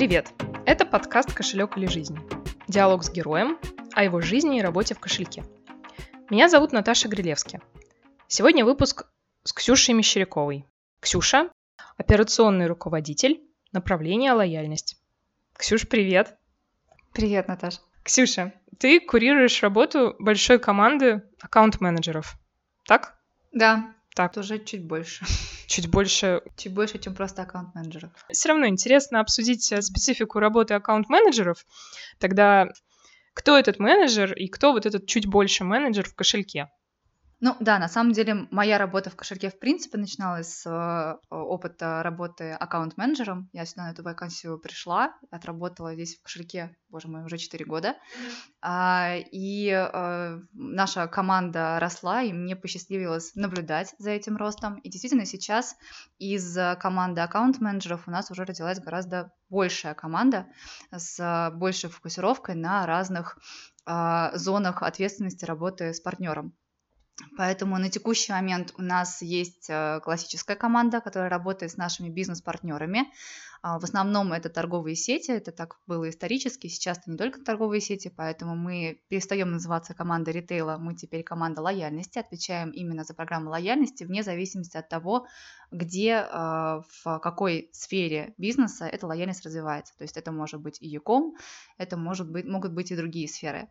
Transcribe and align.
Привет! 0.00 0.32
Это 0.64 0.86
подкаст 0.86 1.34
«Кошелек 1.34 1.76
или 1.76 1.84
жизнь». 1.84 2.18
Диалог 2.66 3.04
с 3.04 3.10
героем 3.10 3.58
о 3.92 4.02
его 4.02 4.22
жизни 4.22 4.58
и 4.58 4.62
работе 4.62 4.94
в 4.94 4.98
кошельке. 4.98 5.44
Меня 6.30 6.48
зовут 6.48 6.72
Наташа 6.72 7.06
Грилевски. 7.06 7.60
Сегодня 8.26 8.64
выпуск 8.64 9.04
с 9.44 9.52
Ксюшей 9.52 9.92
Мещеряковой. 9.92 10.64
Ксюша– 11.00 11.50
операционный 11.98 12.66
руководитель 12.66 13.42
направления 13.72 14.32
лояльность. 14.32 14.96
Ксюш, 15.52 15.86
привет! 15.86 16.34
Привет, 17.12 17.48
Наташа. 17.48 17.80
Ксюша, 18.02 18.54
ты 18.78 19.00
курируешь 19.00 19.62
работу 19.62 20.16
большой 20.18 20.58
команды 20.58 21.28
аккаунт-менеджеров, 21.42 22.38
так? 22.86 23.18
Да, 23.52 23.94
Так, 24.14 24.36
уже 24.36 24.58
чуть 24.58 24.84
больше. 24.84 25.24
чуть 25.66 25.88
больше. 25.88 26.42
Чуть 26.56 26.74
больше, 26.74 26.98
чем 26.98 27.14
просто 27.14 27.42
аккаунт-менеджеров. 27.42 28.10
Все 28.30 28.48
равно 28.48 28.66
интересно 28.66 29.20
обсудить 29.20 29.70
э, 29.72 29.82
специфику 29.82 30.40
работы 30.40 30.74
аккаунт-менеджеров. 30.74 31.64
Тогда 32.18 32.68
кто 33.34 33.56
этот 33.56 33.78
менеджер 33.78 34.32
и 34.32 34.48
кто 34.48 34.72
вот 34.72 34.86
этот 34.86 35.06
чуть 35.06 35.26
больше 35.26 35.64
менеджер 35.64 36.08
в 36.08 36.14
кошельке? 36.14 36.68
Ну 37.42 37.56
да, 37.58 37.78
на 37.78 37.88
самом 37.88 38.12
деле 38.12 38.46
моя 38.50 38.76
работа 38.76 39.08
в 39.08 39.16
кошельке 39.16 39.48
в 39.48 39.58
принципе 39.58 39.96
начиналась 39.96 40.58
с 40.58 40.66
э, 40.66 41.34
опыта 41.34 42.02
работы 42.02 42.52
аккаунт-менеджером. 42.52 43.48
Я 43.54 43.64
сюда 43.64 43.84
на 43.84 43.92
эту 43.92 44.02
вакансию 44.02 44.58
пришла, 44.58 45.14
отработала 45.30 45.94
здесь 45.94 46.18
в 46.18 46.22
кошельке, 46.22 46.76
боже 46.90 47.08
мой, 47.08 47.24
уже 47.24 47.38
4 47.38 47.64
года. 47.64 47.96
А, 48.60 49.14
и 49.16 49.70
э, 49.70 50.40
наша 50.52 51.06
команда 51.08 51.78
росла, 51.80 52.20
и 52.22 52.34
мне 52.34 52.56
посчастливилось 52.56 53.34
наблюдать 53.34 53.94
за 53.96 54.10
этим 54.10 54.36
ростом. 54.36 54.76
И 54.76 54.90
действительно 54.90 55.24
сейчас 55.24 55.76
из 56.18 56.54
команды 56.78 57.22
аккаунт-менеджеров 57.22 58.06
у 58.06 58.10
нас 58.10 58.30
уже 58.30 58.44
родилась 58.44 58.80
гораздо 58.80 59.32
большая 59.48 59.94
команда 59.94 60.46
с 60.94 61.50
большей 61.54 61.88
фокусировкой 61.88 62.54
на 62.54 62.84
разных 62.84 63.38
зонах 64.34 64.82
ответственности 64.82 65.46
работы 65.46 65.94
с 65.94 66.00
партнером. 66.00 66.54
Поэтому 67.36 67.78
на 67.78 67.90
текущий 67.90 68.32
момент 68.32 68.72
у 68.78 68.82
нас 68.82 69.22
есть 69.22 69.66
э, 69.68 70.00
классическая 70.02 70.56
команда, 70.56 71.00
которая 71.00 71.30
работает 71.30 71.72
с 71.72 71.76
нашими 71.76 72.08
бизнес-партнерами. 72.08 73.10
А, 73.62 73.78
В 73.78 73.84
основном 73.84 74.32
это 74.32 74.48
торговые 74.48 74.96
сети, 74.96 75.32
это 75.32 75.52
так 75.52 75.76
было 75.86 76.08
исторически, 76.08 76.68
сейчас 76.68 76.98
это 76.98 77.10
не 77.10 77.18
только 77.18 77.40
торговые 77.40 77.82
сети, 77.82 78.10
поэтому 78.14 78.56
мы 78.56 79.02
перестаем 79.08 79.50
называться 79.50 79.92
командой 79.92 80.32
ритейла, 80.32 80.78
мы 80.78 80.94
теперь 80.94 81.22
команда 81.22 81.60
лояльности, 81.60 82.18
отвечаем 82.18 82.70
именно 82.70 83.04
за 83.04 83.12
программу 83.12 83.50
лояльности 83.50 84.04
вне 84.04 84.22
зависимости 84.22 84.78
от 84.78 84.88
того, 84.88 85.26
где, 85.70 86.26
э, 86.26 86.82
в 87.02 87.18
какой 87.18 87.68
сфере 87.72 88.34
бизнеса 88.38 88.86
эта 88.86 89.06
лояльность 89.06 89.44
развивается. 89.44 89.94
То 89.98 90.04
есть 90.04 90.16
это 90.16 90.32
может 90.32 90.60
быть 90.60 90.80
и 90.80 90.88
e 90.88 91.00
это 91.76 91.96
может 91.96 92.30
быть, 92.30 92.46
могут 92.46 92.72
быть 92.72 92.90
и 92.90 92.96
другие 92.96 93.28
сферы. 93.28 93.68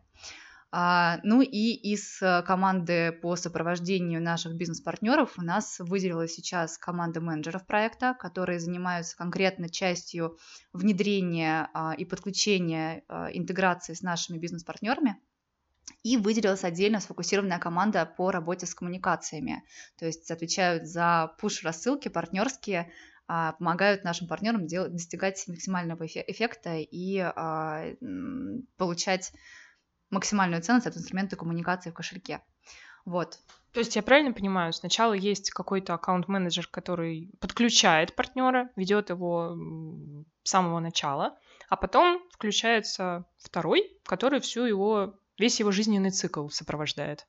А, 0.72 1.18
ну 1.24 1.42
и 1.42 1.72
из 1.72 2.22
э, 2.22 2.42
команды 2.42 3.10
по 3.10 3.34
сопровождению 3.34 4.22
наших 4.22 4.54
бизнес-партнеров 4.54 5.34
у 5.36 5.42
нас 5.42 5.80
выделилась 5.80 6.34
сейчас 6.34 6.78
команда 6.78 7.20
менеджеров 7.20 7.66
проекта, 7.66 8.14
которые 8.14 8.60
занимаются 8.60 9.16
конкретно 9.16 9.68
частью 9.68 10.38
внедрения 10.72 11.68
а, 11.74 11.94
и 11.94 12.04
подключения 12.04 13.02
а, 13.08 13.30
интеграции 13.32 13.94
с 13.94 14.02
нашими 14.02 14.38
бизнес-партнерами. 14.38 15.16
И 16.04 16.16
выделилась 16.16 16.62
отдельно 16.62 17.00
сфокусированная 17.00 17.58
команда 17.58 18.06
по 18.06 18.30
работе 18.30 18.64
с 18.64 18.74
коммуникациями. 18.74 19.64
То 19.98 20.06
есть 20.06 20.30
отвечают 20.30 20.86
за 20.86 21.34
пуш-рассылки 21.40 22.08
партнерские, 22.08 22.90
помогают 23.26 24.04
нашим 24.04 24.26
партнерам 24.26 24.66
делать, 24.66 24.92
достигать 24.92 25.46
максимального 25.46 26.04
эффе- 26.04 26.24
эффекта 26.26 26.76
и 26.78 27.18
получать 28.76 29.32
максимальную 30.10 30.62
ценность 30.62 30.86
от 30.86 30.96
инструмента 30.96 31.36
коммуникации 31.36 31.90
в 31.90 31.94
кошельке. 31.94 32.42
Вот. 33.04 33.38
То 33.72 33.78
есть 33.80 33.94
я 33.94 34.02
правильно 34.02 34.32
понимаю, 34.32 34.72
сначала 34.72 35.12
есть 35.12 35.50
какой-то 35.50 35.94
аккаунт-менеджер, 35.94 36.66
который 36.66 37.30
подключает 37.40 38.16
партнера, 38.16 38.68
ведет 38.74 39.10
его 39.10 39.56
с 40.42 40.50
самого 40.50 40.80
начала, 40.80 41.38
а 41.68 41.76
потом 41.76 42.20
включается 42.32 43.24
второй, 43.38 43.96
который 44.04 44.40
всю 44.40 44.64
его, 44.64 45.14
весь 45.38 45.60
его 45.60 45.70
жизненный 45.70 46.10
цикл 46.10 46.48
сопровождает. 46.48 47.26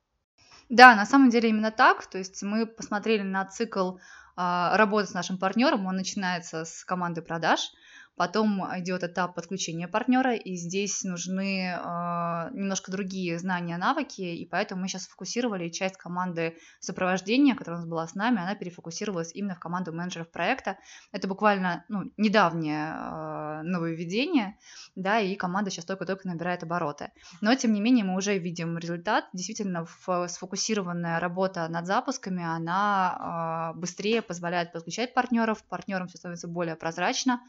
Да, 0.70 0.96
на 0.96 1.06
самом 1.06 1.30
деле 1.30 1.50
именно 1.50 1.70
так. 1.70 2.08
То 2.08 2.18
есть 2.18 2.42
мы 2.42 2.66
посмотрели 2.66 3.22
на 3.22 3.46
цикл 3.46 3.98
а, 4.36 4.76
работы 4.78 5.08
с 5.08 5.14
нашим 5.14 5.38
партнером. 5.38 5.86
Он 5.86 5.96
начинается 5.96 6.66
с 6.66 6.84
команды 6.86 7.22
продаж, 7.22 7.72
потом 8.16 8.62
идет 8.80 9.04
этап 9.04 9.36
подключения 9.36 9.88
партнера, 9.88 10.36
и 10.36 10.56
здесь 10.56 11.04
нужны 11.04 11.74
а, 11.76 12.50
немножко 12.52 12.92
другие 12.92 13.40
знания, 13.40 13.78
навыки, 13.78 14.22
и 14.22 14.46
поэтому 14.46 14.82
мы 14.82 14.88
сейчас 14.88 15.04
сфокусировали 15.04 15.70
часть 15.70 15.98
команды 15.98 16.58
сопровождения, 16.80 17.56
которая 17.56 17.80
у 17.80 17.82
нас 17.82 17.90
была 17.90 18.08
с 18.08 18.16
нами, 18.16 18.42
она 18.42 18.56
перефокусировалась 18.56 19.34
именно 19.34 19.56
в 19.56 19.60
команду 19.60 19.94
менеджеров 19.94 20.30
проекта. 20.30 20.78
Это 21.12 21.28
буквально 21.28 21.86
ну, 21.90 22.12
недавнее 22.18 22.94
а, 22.94 23.64
нововведение, 23.64 24.58
да, 24.96 25.20
и 25.20 25.36
команда 25.36 25.72
сейчас 25.72 25.86
только-только 25.86 26.28
набирает 26.28 26.64
обороты. 26.64 27.12
Но, 27.42 27.54
тем 27.56 27.74
не 27.74 27.82
менее, 27.82 28.06
мы 28.06 28.16
уже 28.16 28.38
видим 28.38 28.78
результат. 28.78 29.26
Действительно, 29.34 29.86
сфокусированная 30.28 31.20
работа 31.20 31.68
над 31.70 31.86
запусками, 31.86 32.44
она 32.44 33.18
а, 33.20 33.74
быстрее 33.74 34.22
позволяет 34.22 34.74
подключать 34.74 35.14
партнеров, 35.14 35.64
партнерам 35.64 36.08
все 36.08 36.18
становится 36.18 36.48
более 36.48 36.76
прозрачно. 36.76 37.42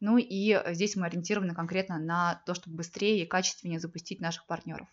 Ну 0.00 0.09
и 0.18 0.60
здесь 0.72 0.96
мы 0.96 1.06
ориентированы 1.06 1.54
конкретно 1.54 1.98
на 1.98 2.42
то, 2.46 2.54
чтобы 2.54 2.76
быстрее 2.76 3.22
и 3.22 3.26
качественнее 3.26 3.80
запустить 3.80 4.20
наших 4.20 4.46
партнеров. 4.46 4.88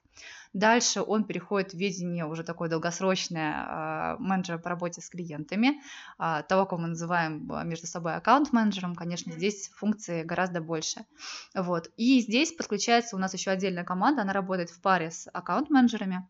Дальше 0.53 1.01
он 1.01 1.23
переходит 1.23 1.71
в 1.71 1.77
ведение 1.77 2.25
уже 2.25 2.43
такое 2.43 2.69
долгосрочное 2.69 3.53
а, 3.55 4.17
менеджера 4.17 4.57
по 4.57 4.69
работе 4.69 5.01
с 5.01 5.09
клиентами, 5.09 5.81
а, 6.17 6.41
того, 6.41 6.65
кого 6.65 6.81
мы 6.81 6.87
называем 6.89 7.51
а, 7.51 7.63
между 7.63 7.85
собой 7.85 8.15
аккаунт-менеджером. 8.15 8.95
Конечно, 8.95 9.31
здесь 9.33 9.69
функции 9.75 10.23
гораздо 10.23 10.61
больше. 10.61 11.05
Вот. 11.53 11.91
И 11.97 12.21
здесь 12.21 12.53
подключается 12.53 13.15
у 13.15 13.19
нас 13.19 13.33
еще 13.33 13.51
отдельная 13.51 13.83
команда, 13.83 14.23
она 14.23 14.33
работает 14.33 14.69
в 14.69 14.81
паре 14.81 15.11
с 15.11 15.29
аккаунт-менеджерами. 15.31 16.27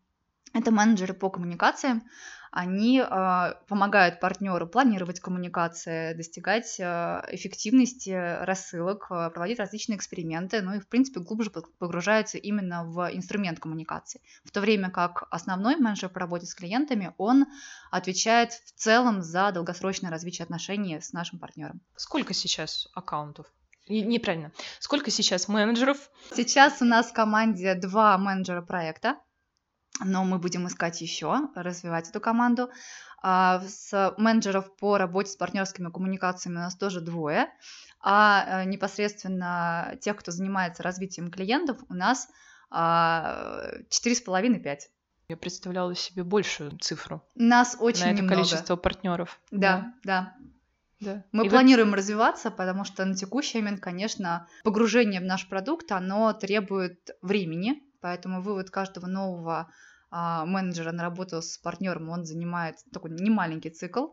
Это 0.54 0.70
менеджеры 0.70 1.14
по 1.14 1.30
коммуникациям. 1.30 2.02
Они 2.50 2.98
э, 2.98 3.54
помогают 3.68 4.20
партнеру 4.20 4.66
планировать 4.66 5.20
коммуникации, 5.20 6.14
достигать 6.14 6.80
э, 6.80 7.22
эффективности 7.28 8.10
рассылок, 8.42 9.06
э, 9.10 9.30
проводить 9.30 9.58
различные 9.58 9.98
эксперименты, 9.98 10.62
ну 10.62 10.74
и, 10.74 10.80
в 10.80 10.88
принципе, 10.88 11.20
глубже 11.20 11.50
пог- 11.50 11.70
погружаются 11.78 12.38
именно 12.38 12.84
в 12.84 13.10
инструмент 13.12 13.60
коммуникации. 13.60 14.22
В 14.44 14.50
то 14.50 14.62
время 14.62 14.90
как 14.90 15.24
основной 15.30 15.76
менеджер 15.76 16.08
по 16.08 16.20
работе 16.20 16.46
с 16.46 16.54
клиентами, 16.54 17.12
он 17.18 17.44
отвечает 17.90 18.52
в 18.52 18.72
целом 18.72 19.22
за 19.22 19.52
долгосрочное 19.52 20.10
развитие 20.10 20.44
отношений 20.44 21.00
с 21.00 21.12
нашим 21.12 21.38
партнером. 21.38 21.82
Сколько 21.96 22.32
сейчас 22.32 22.88
аккаунтов? 22.94 23.46
Неправильно. 23.88 24.52
Сколько 24.80 25.10
сейчас 25.10 25.48
менеджеров? 25.48 25.98
Сейчас 26.34 26.80
у 26.80 26.84
нас 26.84 27.10
в 27.10 27.12
команде 27.12 27.74
два 27.74 28.16
менеджера 28.18 28.62
проекта, 28.62 29.16
но 30.04 30.24
мы 30.24 30.38
будем 30.38 30.66
искать 30.66 31.00
еще, 31.00 31.48
развивать 31.54 32.08
эту 32.10 32.20
команду. 32.20 32.70
А, 33.22 33.60
С 33.66 34.14
менеджеров 34.16 34.74
по 34.76 34.96
работе 34.98 35.30
с 35.32 35.36
партнерскими 35.36 35.90
коммуникациями 35.90 36.56
у 36.56 36.60
нас 36.60 36.76
тоже 36.76 37.00
двое, 37.00 37.48
а 38.00 38.62
э, 38.62 38.64
непосредственно 38.66 39.96
тех, 40.00 40.16
кто 40.16 40.30
занимается 40.30 40.82
развитием 40.84 41.30
клиентов, 41.30 41.78
у 41.88 41.94
нас 41.94 42.28
а, 42.70 43.70
четыре 43.88 44.14
с 44.14 44.20
половиной 44.20 44.60
пять. 44.60 44.90
Я 45.28 45.36
представляла 45.36 45.94
себе 45.94 46.22
большую 46.24 46.78
цифру 46.78 47.22
Нас 47.34 47.76
очень 47.80 48.04
на 48.04 48.10
это 48.10 48.16
немного. 48.18 48.36
количество 48.36 48.76
партнеров. 48.76 49.38
Да, 49.50 49.92
да. 50.04 50.34
да. 51.00 51.24
Мы 51.32 51.44
И 51.44 51.48
вы- 51.48 51.50
планируем 51.50 51.92
развиваться, 51.92 52.50
потому 52.50 52.84
что 52.84 53.04
на 53.04 53.14
текущий 53.14 53.58
момент, 53.58 53.80
конечно, 53.80 54.46
погружение 54.64 55.20
в 55.20 55.24
наш 55.24 55.46
продукт, 55.48 55.90
оно 55.92 56.32
требует 56.32 57.10
времени, 57.20 57.82
поэтому 58.00 58.40
вывод 58.42 58.70
каждого 58.70 59.06
нового 59.06 59.70
а, 60.10 60.46
менеджера 60.46 60.92
на 60.92 61.02
работу 61.02 61.42
с 61.42 61.58
партнером, 61.58 62.08
он 62.08 62.24
занимает 62.24 62.76
такой 62.92 63.10
немаленький 63.10 63.70
цикл. 63.70 64.08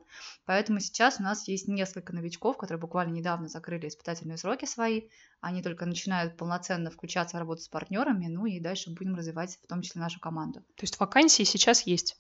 Поэтому 0.46 0.80
сейчас 0.80 1.20
у 1.20 1.24
нас 1.24 1.48
есть 1.48 1.68
несколько 1.68 2.14
новичков, 2.14 2.58
которые 2.58 2.82
буквально 2.82 3.14
недавно 3.14 3.48
закрыли 3.48 3.88
испытательные 3.88 4.38
сроки 4.38 4.66
свои. 4.66 5.04
Они 5.40 5.64
только 5.64 5.86
начинают 5.86 6.36
полноценно 6.36 6.92
включаться 6.92 7.38
в 7.38 7.40
работу 7.40 7.62
с 7.62 7.70
партнерами, 7.70 8.28
ну 8.28 8.46
и 8.46 8.60
дальше 8.60 8.94
будем 8.94 9.16
развивать 9.16 9.58
в 9.64 9.68
том 9.68 9.82
числе 9.82 10.02
нашу 10.02 10.20
команду. 10.20 10.60
То 10.76 10.84
есть 10.84 11.00
вакансии 11.00 11.44
сейчас 11.44 11.84
есть. 11.84 12.18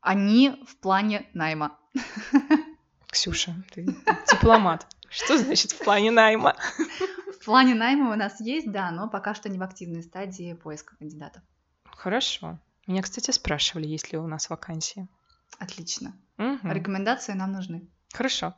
Они 0.00 0.62
в 0.66 0.76
плане 0.76 1.28
найма. 1.34 1.78
Ксюша, 3.06 3.54
ты 3.72 3.86
дипломат. 4.32 4.86
Что 5.08 5.38
значит 5.38 5.72
в 5.72 5.84
плане 5.84 6.10
найма? 6.10 6.56
В 7.40 7.44
плане 7.44 7.74
найма 7.74 8.12
у 8.12 8.16
нас 8.16 8.40
есть, 8.40 8.72
да, 8.72 8.90
но 8.90 9.08
пока 9.08 9.34
что 9.34 9.48
не 9.48 9.58
в 9.58 9.62
активной 9.62 10.02
стадии 10.02 10.52
поиска 10.54 10.96
кандидатов. 10.96 11.42
Хорошо. 12.06 12.60
Меня, 12.86 13.02
кстати, 13.02 13.32
спрашивали, 13.32 13.88
есть 13.88 14.12
ли 14.12 14.18
у 14.18 14.28
нас 14.28 14.48
вакансии. 14.48 15.08
Отлично. 15.58 16.14
Мгм. 16.36 16.70
Рекомендации 16.70 17.32
нам 17.32 17.50
нужны. 17.50 17.90
Хорошо. 18.14 18.54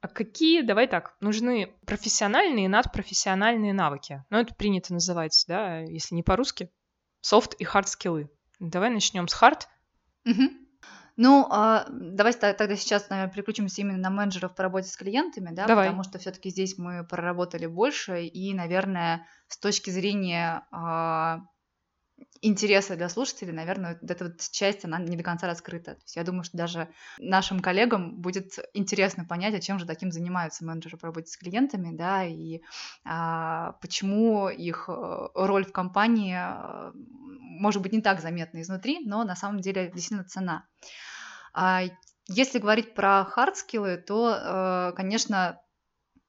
А 0.00 0.08
какие, 0.08 0.62
давай 0.62 0.88
так, 0.88 1.14
нужны 1.20 1.74
профессиональные 1.84 2.64
и 2.64 2.68
надпрофессиональные 2.68 3.74
навыки? 3.74 4.24
Ну, 4.30 4.38
это 4.38 4.54
принято 4.54 4.94
называть, 4.94 5.44
да, 5.46 5.80
если 5.80 6.14
не 6.14 6.22
по-русски, 6.22 6.70
софт 7.20 7.52
и 7.58 7.64
хард 7.64 7.90
скиллы. 7.90 8.30
Давай 8.58 8.88
начнем 8.88 9.28
с 9.28 9.34
хард. 9.34 9.68
Угу. 10.24 10.48
Ну, 11.16 11.46
а, 11.50 11.84
давайте 11.90 12.54
тогда 12.54 12.74
сейчас, 12.74 13.10
наверное, 13.10 13.34
переключимся 13.34 13.82
именно 13.82 13.98
на 13.98 14.08
менеджеров 14.08 14.54
по 14.54 14.62
работе 14.62 14.88
с 14.88 14.96
клиентами, 14.96 15.50
да, 15.54 15.66
Давай. 15.66 15.88
потому 15.88 16.04
что 16.04 16.18
все-таки 16.18 16.48
здесь 16.48 16.78
мы 16.78 17.04
проработали 17.04 17.66
больше, 17.66 18.24
и, 18.24 18.54
наверное, 18.54 19.26
с 19.46 19.58
точки 19.58 19.90
зрения 19.90 20.66
а, 20.70 21.42
интереса 22.42 22.96
для 22.96 23.08
слушателей, 23.08 23.52
наверное, 23.52 23.98
вот 24.00 24.10
эта 24.10 24.24
вот 24.24 24.40
часть, 24.50 24.84
она 24.84 24.98
не 24.98 25.16
до 25.16 25.22
конца 25.22 25.46
раскрыта. 25.46 25.94
То 25.94 26.02
есть 26.02 26.16
я 26.16 26.24
думаю, 26.24 26.44
что 26.44 26.56
даже 26.56 26.88
нашим 27.18 27.60
коллегам 27.60 28.20
будет 28.20 28.58
интересно 28.74 29.24
понять, 29.24 29.54
а 29.54 29.60
чем 29.60 29.78
же 29.78 29.86
таким 29.86 30.12
занимаются 30.12 30.64
менеджеры 30.64 30.96
по 30.96 31.06
работе 31.06 31.30
с 31.30 31.36
клиентами, 31.36 31.96
да, 31.96 32.24
и 32.24 32.60
а, 33.04 33.72
почему 33.80 34.48
их 34.48 34.88
э, 34.88 35.28
роль 35.34 35.64
в 35.64 35.72
компании 35.72 36.34
а, 36.36 36.92
может 36.94 37.82
быть 37.82 37.92
не 37.92 38.02
так 38.02 38.20
заметна 38.20 38.62
изнутри, 38.62 39.00
но 39.04 39.24
на 39.24 39.36
самом 39.36 39.60
деле 39.60 39.90
действительно 39.92 40.24
ценна. 40.24 40.66
А 41.52 41.82
если 42.28 42.58
говорить 42.58 42.94
про 42.94 43.24
хардскиллы, 43.24 43.96
то, 43.96 44.90
э, 44.90 44.92
конечно, 44.96 45.60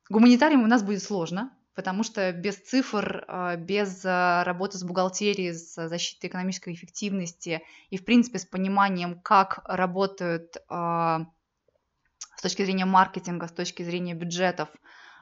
гуманитариям 0.09 0.63
у 0.63 0.67
нас 0.67 0.81
будет 0.81 1.03
сложно, 1.03 1.51
потому 1.79 2.03
что 2.03 2.33
без 2.33 2.57
цифр, 2.57 3.23
а, 3.29 3.55
без 3.55 4.03
а, 4.03 4.43
работы 4.43 4.77
с 4.77 4.83
бухгалтерией, 4.83 5.53
с 5.53 5.87
защитой 5.87 6.25
экономической 6.25 6.73
эффективности 6.73 7.61
и, 7.89 7.95
в 7.95 8.03
принципе, 8.03 8.37
с 8.37 8.45
пониманием, 8.45 9.17
как 9.21 9.61
работают 9.63 10.57
а, 10.67 11.21
с 12.35 12.41
точки 12.41 12.65
зрения 12.65 12.83
маркетинга, 12.83 13.47
с 13.47 13.53
точки 13.53 13.81
зрения 13.81 14.13
бюджетов 14.13 14.67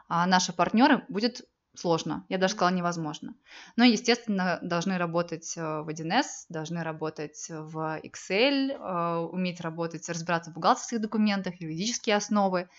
наши 0.09 0.51
партнеры, 0.51 1.05
будет 1.09 1.47
сложно. 1.75 2.25
Я 2.27 2.39
даже 2.39 2.55
сказала 2.55 2.73
невозможно. 2.73 3.35
Но, 3.75 3.83
естественно, 3.83 4.57
должны 4.63 4.97
работать 4.97 5.53
в 5.57 5.87
1С, 5.87 6.45
должны 6.49 6.81
работать 6.83 7.45
в 7.49 8.01
Excel, 8.03 9.27
уметь 9.27 9.61
работать, 9.61 10.09
разбираться 10.09 10.49
в 10.49 10.55
бухгалтерских 10.55 11.01
документах, 11.01 11.61
юридические 11.61 12.15
основы, 12.15 12.69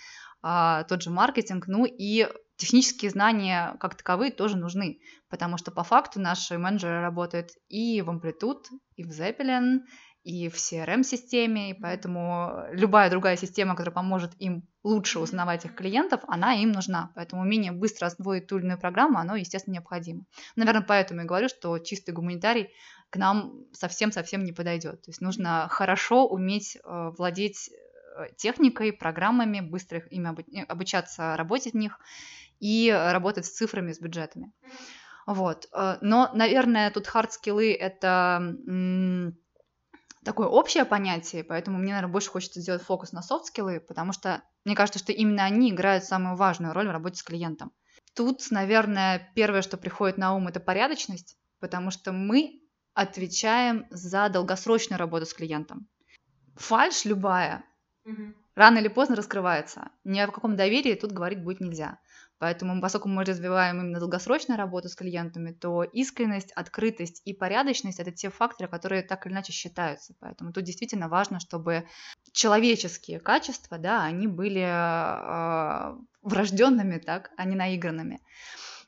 тот 0.43 1.03
же 1.03 1.11
маркетинг, 1.11 1.67
ну 1.67 1.85
и 1.85 2.29
технические 2.57 3.11
знания 3.11 3.77
как 3.81 3.95
таковые 3.95 4.33
тоже 4.33 4.57
нужны, 4.57 5.01
потому 5.29 5.57
что 5.57 5.71
по 5.71 5.85
факту 5.85 6.21
наши 6.21 6.59
менеджеры 6.59 7.01
работают 7.01 7.51
и 7.69 8.03
в 8.03 8.11
Amplitude, 8.11 8.65
и 8.97 9.05
в 9.05 9.11
Zeppelin, 9.11 9.81
и 10.25 10.49
в 10.49 10.57
CRM-системе, 10.57 11.71
и 11.71 11.75
поэтому 11.75 12.65
любая 12.73 13.09
другая 13.09 13.37
система, 13.37 13.75
которая 13.75 13.95
поможет 13.95 14.33
им 14.39 14.69
лучше 14.83 15.21
узнавать 15.21 15.65
их 15.65 15.75
клиентов, 15.75 16.21
она 16.29 16.55
им 16.55 16.73
нужна. 16.73 17.13
Поэтому 17.15 17.43
умение 17.43 17.73
быстро 17.73 18.07
освоить 18.07 18.47
ту 18.47 18.59
или 18.59 18.65
иную 18.65 18.79
программу, 18.79 19.19
оно, 19.19 19.37
естественно, 19.37 19.75
необходимо. 19.75 20.25
Наверное, 20.57 20.83
поэтому 20.83 21.21
я 21.21 21.27
говорю, 21.27 21.49
что 21.49 21.79
чистый 21.79 22.11
гуманитарий 22.11 22.69
к 23.11 23.17
нам 23.17 23.65
совсем-совсем 23.73 24.45
не 24.45 24.53
подойдет. 24.53 25.03
То 25.03 25.11
есть 25.11 25.21
нужно 25.21 25.67
хорошо 25.71 26.27
уметь 26.27 26.77
э, 26.77 27.11
владеть 27.17 27.71
техникой, 28.37 28.93
программами, 28.93 29.61
быстро 29.61 29.99
ими 29.99 30.65
обучаться 30.69 31.37
работать 31.37 31.73
в 31.73 31.77
них 31.77 31.99
и 32.61 32.91
работать 32.91 33.47
с 33.47 33.51
цифрами, 33.51 33.93
с 33.93 34.01
бюджетами. 34.01 34.53
Вот. 35.27 35.69
Э, 35.73 35.99
но, 36.01 36.31
наверное, 36.33 36.91
тут 36.91 37.07
хард-скиллы— 37.07 37.75
это 37.79 38.57
такое 40.25 40.47
общее 40.47 40.85
понятие, 40.85 41.45
поэтому 41.45 41.79
мне, 41.79 41.93
наверное, 41.93 42.13
больше 42.13 42.31
хочется 42.31 42.61
сделать 42.61 42.83
фокус 42.83 43.13
на 43.13 43.23
софт-скиллы, 43.23 43.81
потому 43.81 44.13
что 44.13 44.43
мне 44.65 44.75
кажется, 44.75 44.99
что 44.99 45.13
именно 45.13 45.45
они 45.45 45.71
играют 45.71 46.05
самую 46.05 46.37
важную 46.37 46.75
роль 46.75 46.89
в 46.89 46.93
работе 46.93 47.17
с 47.17 47.23
клиентом. 47.23 47.73
Тут, 48.15 48.51
наверное, 48.51 49.31
первое, 49.35 49.63
что 49.63 49.77
приходит 49.77 50.19
на 50.19 50.35
ум, 50.35 50.49
это 50.49 50.61
порядочность, 50.61 51.37
потому 51.61 51.91
что 51.91 52.13
мы 52.13 52.61
отвечаем 52.95 53.87
за 53.91 54.29
долгосрочную 54.29 54.99
работу 54.99 55.25
с 55.25 55.33
клиентом. 55.33 55.89
Фальш 56.57 57.05
любая 57.05 57.65
рано 58.55 58.79
или 58.79 58.89
поздно 58.89 59.17
раскрывается. 59.17 59.91
Ни 60.05 60.19
о 60.21 60.29
каком 60.29 60.57
доверии 60.57 60.95
тут 60.95 61.13
говорить 61.13 61.43
будет 61.43 61.61
нельзя. 61.61 61.99
Поэтому, 62.39 62.81
поскольку 62.81 63.09
мы 63.09 63.25
развиваем 63.25 63.81
именно 63.81 63.99
долгосрочную 63.99 64.59
работу 64.59 64.89
с 64.89 64.95
клиентами, 64.95 65.51
то 65.51 65.83
искренность, 65.83 66.53
открытость 66.53 67.21
и 67.25 67.35
порядочность– 67.35 67.99
это 68.01 68.13
те 68.13 68.31
факторы, 68.31 68.69
которые 68.69 69.03
так 69.03 69.27
или 69.27 69.33
иначе 69.33 69.53
считаются. 69.53 70.15
Поэтому 70.21 70.53
тут 70.53 70.63
действительно 70.63 71.09
важно, 71.09 71.41
чтобы 71.41 71.89
человеческие 72.33 73.19
качества, 73.19 73.77
да, 73.77 74.05
они 74.05 74.29
были 74.29 74.63
э, 74.63 75.97
врожденными, 76.23 76.99
так, 76.99 77.33
а 77.37 77.45
не 77.45 77.57
наигранными. 77.57 78.21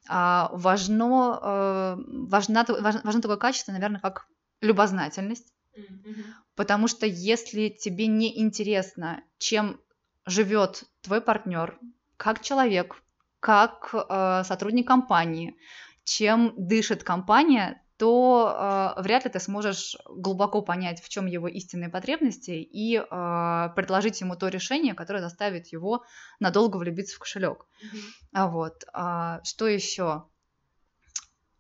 А 0.09 0.51
важно, 0.53 1.41
э, 1.43 1.97
важно, 2.29 2.65
важно 3.03 3.21
такое 3.21 3.37
качество, 3.37 3.73
наверное, 3.73 4.01
как 4.01 4.29
любознательность, 4.61 5.53
mm-hmm. 5.77 6.25
потому 6.55 6.89
что 6.89 7.07
если 7.07 7.69
тебе 7.69 8.07
не 8.07 8.41
интересно, 8.41 9.23
чем 9.39 9.81
живет 10.27 10.85
твой 11.03 11.21
партнер, 11.21 11.79
как 12.17 12.43
человек, 12.43 13.03
как 13.41 13.95
э, 13.95 14.43
сотрудник 14.45 14.87
компании, 14.87 15.57
чем 16.05 16.53
дышит 16.57 17.03
компания, 17.03 17.83
то 18.01 18.95
э, 18.97 19.03
вряд 19.03 19.25
ли 19.25 19.31
ты 19.31 19.41
сможешь 19.41 19.97
глубоко 20.09 20.63
понять, 20.63 21.03
в 21.03 21.09
чем 21.11 21.27
его 21.27 21.49
истинные 21.49 21.91
потребности 21.91 22.53
и 22.53 22.97
э, 22.97 23.69
предложить 23.77 24.21
ему 24.23 24.37
то 24.37 24.49
решение, 24.49 24.95
которое 24.95 25.21
заставит 25.21 25.67
его 25.69 26.03
надолго 26.39 26.79
влюбиться 26.79 27.17
в 27.17 27.19
кошелек. 27.19 27.67
Mm-hmm. 27.83 27.99
А 28.33 28.49
вот 28.49 28.85
а, 28.95 29.43
что 29.45 29.67
еще? 29.67 30.25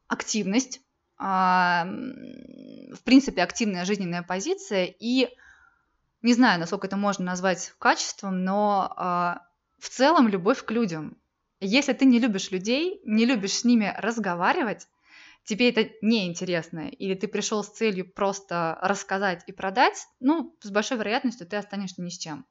Активность, 0.08 0.80
в 1.22 3.02
принципе, 3.04 3.42
активная 3.42 3.84
жизненная 3.84 4.22
позиция 4.22 4.86
и 4.98 5.28
не 6.22 6.34
знаю, 6.34 6.60
насколько 6.60 6.86
это 6.86 6.96
можно 6.96 7.24
назвать 7.24 7.72
качеством, 7.78 8.44
но 8.44 8.92
а, 8.96 9.42
в 9.78 9.88
целом 9.88 10.28
любовь 10.28 10.64
к 10.64 10.70
людям. 10.70 11.16
Если 11.60 11.92
ты 11.92 12.04
не 12.04 12.18
любишь 12.18 12.50
людей, 12.50 13.00
не 13.04 13.24
любишь 13.26 13.52
с 13.52 13.64
ними 13.64 13.94
разговаривать, 13.96 14.86
тебе 15.44 15.70
это 15.70 15.90
неинтересно, 16.02 16.88
или 16.88 17.14
ты 17.14 17.28
пришел 17.28 17.64
с 17.64 17.70
целью 17.70 18.10
просто 18.10 18.78
рассказать 18.82 19.44
и 19.46 19.52
продать, 19.52 20.06
ну, 20.20 20.56
с 20.60 20.70
большой 20.70 20.98
вероятностью 20.98 21.46
ты 21.46 21.56
останешься 21.56 22.02
ни 22.02 22.10
с 22.10 22.18
чем. 22.18 22.46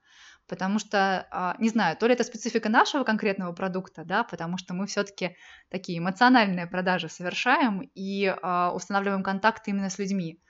Потому 0.49 0.79
что, 0.79 1.27
а, 1.31 1.55
не 1.59 1.69
знаю, 1.69 1.95
то 1.95 2.07
ли 2.07 2.13
это 2.13 2.23
специфика 2.23 2.69
нашего 2.69 3.03
конкретного 3.03 3.53
продукта, 3.53 4.03
да, 4.03 4.23
потому 4.23 4.57
что 4.57 4.73
мы 4.73 4.87
все-таки 4.87 5.35
такие 5.69 5.99
эмоциональные 5.99 6.65
продажи 6.65 7.07
совершаем 7.07 7.89
и 7.93 8.35
а, 8.41 8.71
устанавливаем 8.73 9.21
контакты 9.21 9.69
именно 9.69 9.91
с 9.91 9.99
людьми. 9.99 10.41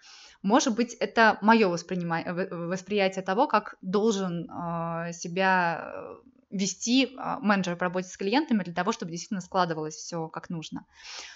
Может 0.42 0.74
быть, 0.76 0.94
это 0.94 1.38
мое 1.42 1.68
восприятие 1.68 3.24
того, 3.24 3.48
как 3.48 3.76
должен 3.82 4.50
а, 4.50 5.12
себя 5.12 5.94
вести 6.50 7.14
а, 7.18 7.40
менеджера 7.42 7.76
по 7.76 7.86
работе 7.86 8.08
с 8.08 8.16
клиентами 8.16 8.64
для 8.64 8.74
того, 8.74 8.94
чтобы 8.94 9.12
действительно 9.12 9.42
складывалось 9.42 9.96
все 9.96 10.30
как 10.30 10.50
нужно. 10.50 10.86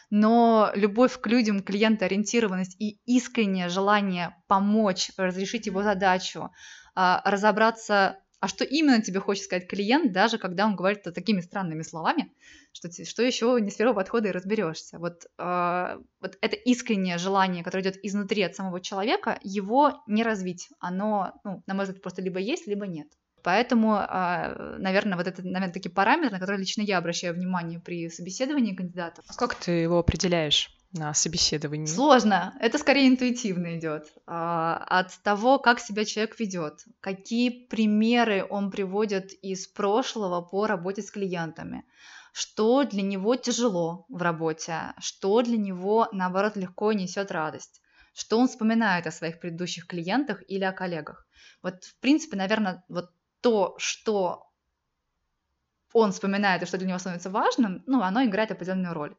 Но 0.09 0.71
любовь 0.73 1.19
к 1.19 1.27
людям, 1.27 1.61
клиентоориентированность 1.61 2.77
и 2.79 2.97
искреннее 3.05 3.67
желание 3.67 4.37
помочь, 4.47 5.11
разрешить 5.17 5.65
его 5.65 5.83
задачу, 5.83 6.49
разобраться 6.95 8.19
а 8.43 8.47
что 8.49 8.65
именно 8.65 9.01
тебе 9.01 9.21
хочет 9.21 9.45
сказать 9.45 9.69
клиент, 9.69 10.11
даже 10.11 10.37
когда 10.37 10.65
он 10.65 10.75
говорит 10.75 11.01
такими 11.03 11.39
странными 11.39 11.81
словами, 11.81 12.29
что, 12.73 12.89
что 12.91 13.23
еще 13.23 13.57
не 13.61 13.71
с 13.71 13.75
первого 13.75 13.95
подхода 13.95 14.27
и 14.27 14.31
разберешься. 14.31 14.99
Вот, 14.99 15.27
э, 15.37 15.97
вот 16.19 16.37
это 16.41 16.57
искреннее 16.57 17.17
желание, 17.17 17.63
которое 17.63 17.83
идет 17.83 18.03
изнутри 18.03 18.41
от 18.41 18.53
самого 18.53 18.81
человека, 18.81 19.39
его 19.43 20.03
не 20.07 20.23
развить. 20.23 20.67
Оно, 20.79 21.39
ну, 21.45 21.63
на 21.67 21.73
мой 21.73 21.85
взгляд, 21.85 22.01
просто 22.01 22.21
либо 22.21 22.37
есть, 22.37 22.67
либо 22.67 22.85
нет. 22.85 23.07
Поэтому, 23.43 23.93
а, 23.93 24.75
наверное, 24.77 25.17
вот 25.17 25.27
это, 25.27 25.41
наверное, 25.41 25.71
такие 25.71 25.91
параметры, 25.91 26.31
на 26.31 26.39
которые 26.39 26.59
лично 26.59 26.81
я 26.81 26.97
обращаю 26.97 27.35
внимание 27.35 27.79
при 27.79 28.09
собеседовании 28.09 28.75
кандидатов. 28.75 29.23
А 29.25 29.33
как 29.35 29.55
ты 29.55 29.71
его 29.71 29.99
определяешь? 29.99 30.69
На 30.93 31.13
собеседовании? 31.13 31.87
Сложно. 31.87 32.55
Это 32.59 32.77
скорее 32.77 33.07
интуитивно 33.07 33.77
идет. 33.77 34.13
А, 34.25 34.77
от 34.87 35.11
того, 35.23 35.59
как 35.59 35.79
себя 35.79 36.05
человек 36.05 36.39
ведет, 36.39 36.85
какие 37.01 37.49
примеры 37.49 38.45
он 38.49 38.71
приводит 38.71 39.33
из 39.41 39.67
прошлого 39.67 40.41
по 40.41 40.67
работе 40.67 41.01
с 41.01 41.11
клиентами, 41.11 41.83
что 42.31 42.83
для 42.83 43.01
него 43.01 43.35
тяжело 43.35 44.05
в 44.07 44.21
работе, 44.21 44.93
что 44.99 45.41
для 45.41 45.57
него, 45.57 46.07
наоборот, 46.11 46.55
легко 46.55 46.93
несет 46.93 47.31
радость, 47.31 47.81
что 48.13 48.37
он 48.39 48.47
вспоминает 48.47 49.07
о 49.07 49.11
своих 49.11 49.39
предыдущих 49.39 49.87
клиентах 49.87 50.43
или 50.47 50.63
о 50.63 50.71
коллегах. 50.71 51.25
Вот, 51.63 51.83
в 51.83 51.99
принципе, 51.99 52.37
наверное, 52.37 52.83
вот 52.87 53.09
то, 53.41 53.75
что 53.77 54.47
он 55.93 56.11
вспоминает 56.11 56.63
и 56.63 56.65
что 56.65 56.77
для 56.77 56.87
него 56.87 56.99
становится 56.99 57.29
важным, 57.29 57.83
ну, 57.85 58.01
оно 58.01 58.23
играет 58.23 58.51
определенную 58.51 58.93
роль. 58.93 59.15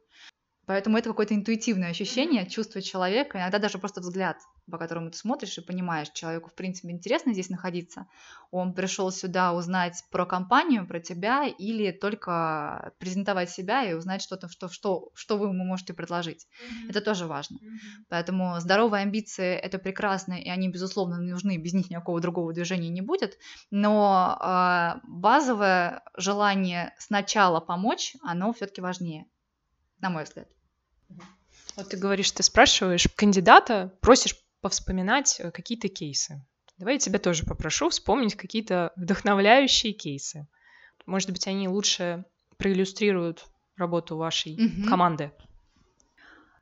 Поэтому 0.66 0.96
это 0.96 1.10
какое-то 1.10 1.34
интуитивное 1.34 1.90
ощущение, 1.90 2.48
чувство 2.48 2.80
человека, 2.80 3.38
иногда 3.38 3.58
даже 3.58 3.78
просто 3.78 4.00
взгляд, 4.00 4.38
по 4.70 4.78
которому 4.78 5.10
ты 5.10 5.18
смотришь 5.18 5.58
и 5.58 5.60
понимаешь, 5.60 6.10
человеку, 6.10 6.48
в 6.48 6.54
принципе, 6.54 6.90
интересно 6.90 7.32
здесь 7.32 7.50
находиться. 7.50 8.06
Он 8.50 8.72
пришел 8.72 9.10
сюда 9.10 9.52
узнать 9.52 10.04
про 10.10 10.24
компанию, 10.24 10.86
про 10.86 11.00
тебя, 11.00 11.46
или 11.46 11.90
только 11.90 12.92
презентовать 12.98 13.50
себя 13.50 13.84
и 13.84 13.92
узнать 13.92 14.22
что-то, 14.22 14.48
что, 14.48 14.68
что, 14.68 15.10
что 15.14 15.36
вы 15.36 15.48
ему 15.48 15.64
можете 15.64 15.92
предложить. 15.92 16.46
Mm-hmm. 16.46 16.90
Это 16.90 17.00
тоже 17.00 17.26
важно. 17.26 17.56
Mm-hmm. 17.56 18.04
Поэтому 18.08 18.60
здоровые 18.60 19.02
амбиции— 19.02 19.54
это 19.62 19.78
прекрасно, 19.78 20.34
и 20.34 20.48
они, 20.48 20.68
безусловно, 20.68 21.18
нужны, 21.18 21.58
без 21.58 21.74
них 21.74 21.90
никакого 21.90 22.20
другого 22.20 22.52
движения 22.54 22.88
не 22.88 23.02
будет. 23.02 23.38
Но 23.70 24.38
э, 24.40 25.00
базовое 25.06 26.02
желание 26.16 26.94
сначала 26.98 27.60
помочь, 27.60 28.16
оно 28.22 28.52
все-таки 28.52 28.80
важнее 28.80 29.26
на 30.04 30.10
мой 30.10 30.24
взгляд. 30.24 30.48
Вот 31.76 31.88
ты 31.88 31.96
говоришь, 31.96 32.30
ты 32.30 32.42
спрашиваешь 32.42 33.08
кандидата, 33.16 33.92
просишь 34.00 34.36
повспоминать 34.60 35.40
э, 35.40 35.50
какие-то 35.50 35.88
кейсы. 35.88 36.44
Давай 36.76 36.94
я 36.94 37.00
тебя 37.00 37.18
тоже 37.18 37.44
попрошу 37.44 37.88
вспомнить 37.88 38.34
какие-то 38.34 38.92
вдохновляющие 38.96 39.94
кейсы. 39.94 40.46
Может 41.06 41.30
быть, 41.30 41.46
они 41.46 41.68
лучше 41.68 42.24
проиллюстрируют 42.58 43.46
работу 43.76 44.16
вашей 44.16 44.54
угу. 44.54 44.88
команды. 44.88 45.32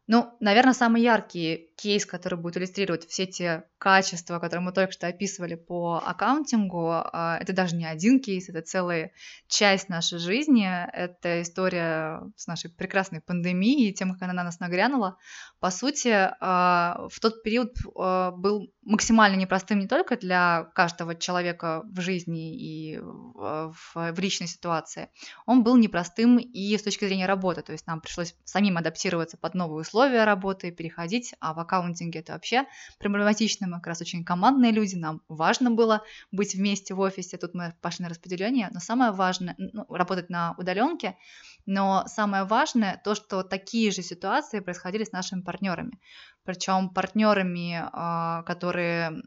Ну, 0.06 0.34
наверное, 0.38 0.72
самый 0.72 1.02
яркий 1.02 1.71
кейс, 1.82 2.06
который 2.06 2.38
будет 2.38 2.56
иллюстрировать 2.58 3.08
все 3.08 3.26
те 3.26 3.64
качества, 3.78 4.38
которые 4.38 4.60
мы 4.60 4.72
только 4.72 4.92
что 4.92 5.08
описывали 5.08 5.56
по 5.56 6.00
аккаунтингу, 6.04 6.90
а, 6.92 7.38
это 7.40 7.52
даже 7.52 7.74
не 7.74 7.84
один 7.84 8.20
кейс, 8.20 8.48
это 8.48 8.62
целая 8.62 9.10
часть 9.48 9.88
нашей 9.88 10.18
жизни. 10.18 10.68
Это 10.92 11.42
история 11.42 12.22
с 12.36 12.46
нашей 12.46 12.70
прекрасной 12.70 13.20
пандемией 13.20 13.90
и 13.90 13.94
тем, 13.94 14.12
как 14.12 14.22
она 14.22 14.32
на 14.32 14.44
нас 14.44 14.60
нагрянула. 14.60 15.16
По 15.58 15.70
сути, 15.70 16.12
а, 16.40 17.08
в 17.10 17.18
тот 17.18 17.42
период 17.42 17.76
а, 17.96 18.30
был 18.30 18.72
максимально 18.82 19.36
непростым 19.36 19.80
не 19.80 19.88
только 19.88 20.16
для 20.16 20.70
каждого 20.74 21.16
человека 21.16 21.82
в 21.84 22.00
жизни 22.00 22.56
и 22.56 22.98
в, 23.00 24.14
личной 24.18 24.46
ситуации, 24.46 25.08
он 25.46 25.62
был 25.62 25.76
непростым 25.76 26.38
и 26.38 26.76
с 26.76 26.82
точки 26.82 27.04
зрения 27.04 27.26
работы, 27.26 27.62
то 27.62 27.72
есть 27.72 27.86
нам 27.86 28.00
пришлось 28.00 28.34
самим 28.44 28.76
адаптироваться 28.76 29.36
под 29.36 29.54
новые 29.54 29.82
условия 29.82 30.24
работы, 30.24 30.70
переходить, 30.70 31.34
а 31.40 31.54
в 31.54 31.60
аккаунтинге 31.72 32.20
это 32.20 32.34
вообще 32.34 32.66
проблематично, 32.98 33.66
мы 33.66 33.76
как 33.76 33.88
раз 33.88 34.00
очень 34.00 34.24
командные 34.24 34.72
люди, 34.72 34.94
нам 34.94 35.22
важно 35.28 35.70
было 35.70 36.02
быть 36.30 36.54
вместе 36.54 36.94
в 36.94 37.00
офисе, 37.00 37.38
тут 37.38 37.54
мы 37.54 37.74
пошли 37.80 38.04
на 38.04 38.10
распределение, 38.10 38.68
но 38.72 38.80
самое 38.80 39.12
важное, 39.12 39.54
ну, 39.58 39.86
работать 39.88 40.28
на 40.28 40.54
удаленке, 40.58 41.16
но 41.66 42.04
самое 42.06 42.44
важное 42.44 43.00
то, 43.02 43.14
что 43.14 43.42
такие 43.42 43.90
же 43.90 44.02
ситуации 44.02 44.60
происходили 44.60 45.04
с 45.04 45.12
нашими 45.12 45.40
партнерами. 45.40 45.98
Причем 46.44 46.90
партнерами, 46.90 47.80
а, 47.92 48.42
которые 48.42 49.22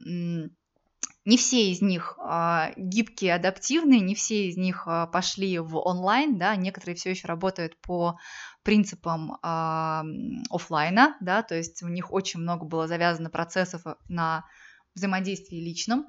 не 1.26 1.38
все 1.38 1.72
из 1.72 1.82
них 1.82 2.20
э, 2.20 2.74
гибкие, 2.78 3.34
адаптивные, 3.34 4.00
не 4.00 4.14
все 4.14 4.48
из 4.48 4.58
них 4.58 4.84
э, 4.86 5.08
пошли 5.12 5.58
в 5.58 5.78
онлайн, 5.78 6.38
да, 6.38 6.56
некоторые 6.56 6.96
все 6.96 7.10
еще 7.10 7.28
работают 7.28 7.82
по 7.82 8.20
принципам 8.66 9.38
э, 9.42 10.02
офлайна, 10.50 11.16
да, 11.22 11.44
то 11.44 11.56
есть 11.56 11.84
у 11.84 11.88
них 11.88 12.12
очень 12.12 12.40
много 12.40 12.66
было 12.66 12.88
завязано 12.88 13.30
процессов 13.30 13.84
на 14.10 14.44
взаимодействии 14.96 15.58
личном. 15.58 16.08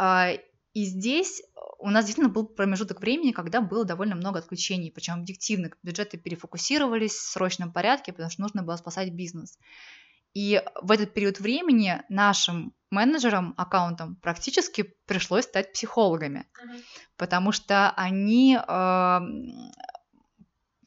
Э, 0.00 0.38
и 0.72 0.84
здесь 0.84 1.42
у 1.78 1.90
нас 1.90 2.04
действительно 2.04 2.32
был 2.32 2.46
промежуток 2.46 3.00
времени, 3.00 3.32
когда 3.32 3.60
было 3.60 3.84
довольно 3.84 4.14
много 4.14 4.38
отключений, 4.38 4.90
причем 4.90 5.14
объективно 5.14 5.70
бюджеты 5.82 6.16
перефокусировались 6.16 7.12
в 7.12 7.30
срочном 7.32 7.72
порядке, 7.72 8.12
потому 8.12 8.30
что 8.30 8.42
нужно 8.42 8.62
было 8.62 8.76
спасать 8.76 9.12
бизнес. 9.12 9.58
И 10.32 10.62
в 10.80 10.90
этот 10.90 11.12
период 11.12 11.38
времени 11.40 12.02
нашим 12.08 12.72
менеджерам, 12.90 13.54
аккаунтам 13.56 14.16
практически 14.16 14.94
пришлось 15.06 15.44
стать 15.44 15.72
психологами, 15.72 16.46
mm-hmm. 16.54 16.80
потому 17.16 17.52
что 17.52 17.90
они 17.90 18.56
э, 18.56 19.20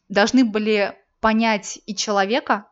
должны 0.09 0.45
были 0.45 0.95
понять 1.19 1.79
и 1.85 1.95
человека, 1.95 2.67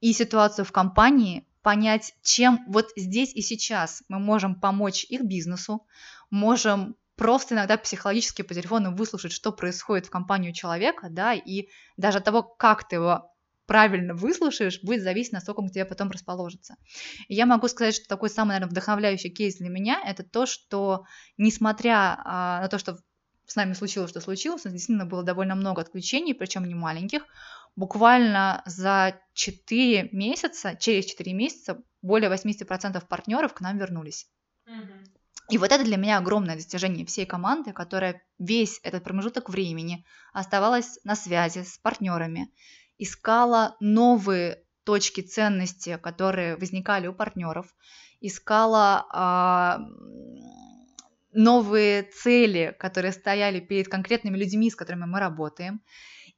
и 0.00 0.12
ситуацию 0.12 0.64
в 0.64 0.72
компании, 0.72 1.46
понять, 1.62 2.14
чем 2.22 2.64
вот 2.68 2.90
здесь 2.96 3.34
и 3.34 3.40
сейчас 3.40 4.02
мы 4.08 4.18
можем 4.18 4.60
помочь 4.60 5.04
их 5.08 5.22
бизнесу, 5.22 5.86
можем 6.30 6.96
просто 7.16 7.54
иногда 7.54 7.78
психологически 7.78 8.42
по 8.42 8.54
телефону 8.54 8.94
выслушать, 8.94 9.32
что 9.32 9.52
происходит 9.52 10.06
в 10.06 10.10
компании 10.10 10.50
у 10.50 10.54
человека, 10.54 11.08
да, 11.10 11.32
и 11.32 11.68
даже 11.96 12.18
от 12.18 12.24
того, 12.24 12.42
как 12.42 12.86
ты 12.88 12.96
его 12.96 13.30
правильно 13.66 14.14
выслушаешь, 14.14 14.82
будет 14.82 15.02
зависеть, 15.02 15.32
насколько 15.32 15.60
он 15.60 15.68
к 15.68 15.72
тебе 15.72 15.86
потом 15.86 16.10
расположится. 16.10 16.76
И 17.28 17.34
я 17.34 17.46
могу 17.46 17.68
сказать, 17.68 17.94
что 17.94 18.06
такой 18.06 18.28
самый, 18.28 18.48
наверное, 18.48 18.70
вдохновляющий 18.70 19.30
кейс 19.30 19.56
для 19.56 19.70
меня 19.70 20.02
это 20.04 20.22
то, 20.22 20.44
что 20.44 21.04
несмотря 21.38 22.20
а, 22.24 22.60
на 22.60 22.68
то, 22.68 22.78
что 22.78 22.98
с 23.46 23.56
нами 23.56 23.74
случилось, 23.74 24.10
что 24.10 24.20
случилось, 24.20 24.62
действительно 24.62 25.06
было 25.06 25.22
довольно 25.22 25.54
много 25.54 25.82
отключений, 25.82 26.34
причем 26.34 26.64
не 26.64 26.74
маленьких. 26.74 27.26
Буквально 27.76 28.62
за 28.66 29.20
4 29.34 30.10
месяца, 30.12 30.76
через 30.76 31.06
4 31.06 31.32
месяца 31.32 31.82
более 32.02 32.30
80% 32.30 33.04
партнеров 33.06 33.52
к 33.54 33.60
нам 33.60 33.78
вернулись. 33.78 34.28
Mm-hmm. 34.66 35.14
И 35.50 35.58
вот 35.58 35.72
это 35.72 35.84
для 35.84 35.96
меня 35.96 36.18
огромное 36.18 36.56
достижение 36.56 37.04
всей 37.04 37.26
команды, 37.26 37.72
которая 37.72 38.22
весь 38.38 38.80
этот 38.82 39.04
промежуток 39.04 39.50
времени 39.50 40.04
оставалась 40.32 40.98
на 41.04 41.16
связи 41.16 41.64
с 41.64 41.76
партнерами, 41.78 42.50
искала 42.98 43.76
новые 43.80 44.64
точки 44.84 45.20
ценности, 45.20 45.98
которые 46.02 46.56
возникали 46.56 47.08
у 47.08 47.12
партнеров, 47.12 47.74
искала 48.20 49.06
а, 49.10 49.80
новые 51.34 52.04
цели, 52.04 52.74
которые 52.78 53.12
стояли 53.12 53.60
перед 53.60 53.88
конкретными 53.88 54.36
людьми, 54.36 54.70
с 54.70 54.76
которыми 54.76 55.04
мы 55.06 55.20
работаем, 55.20 55.82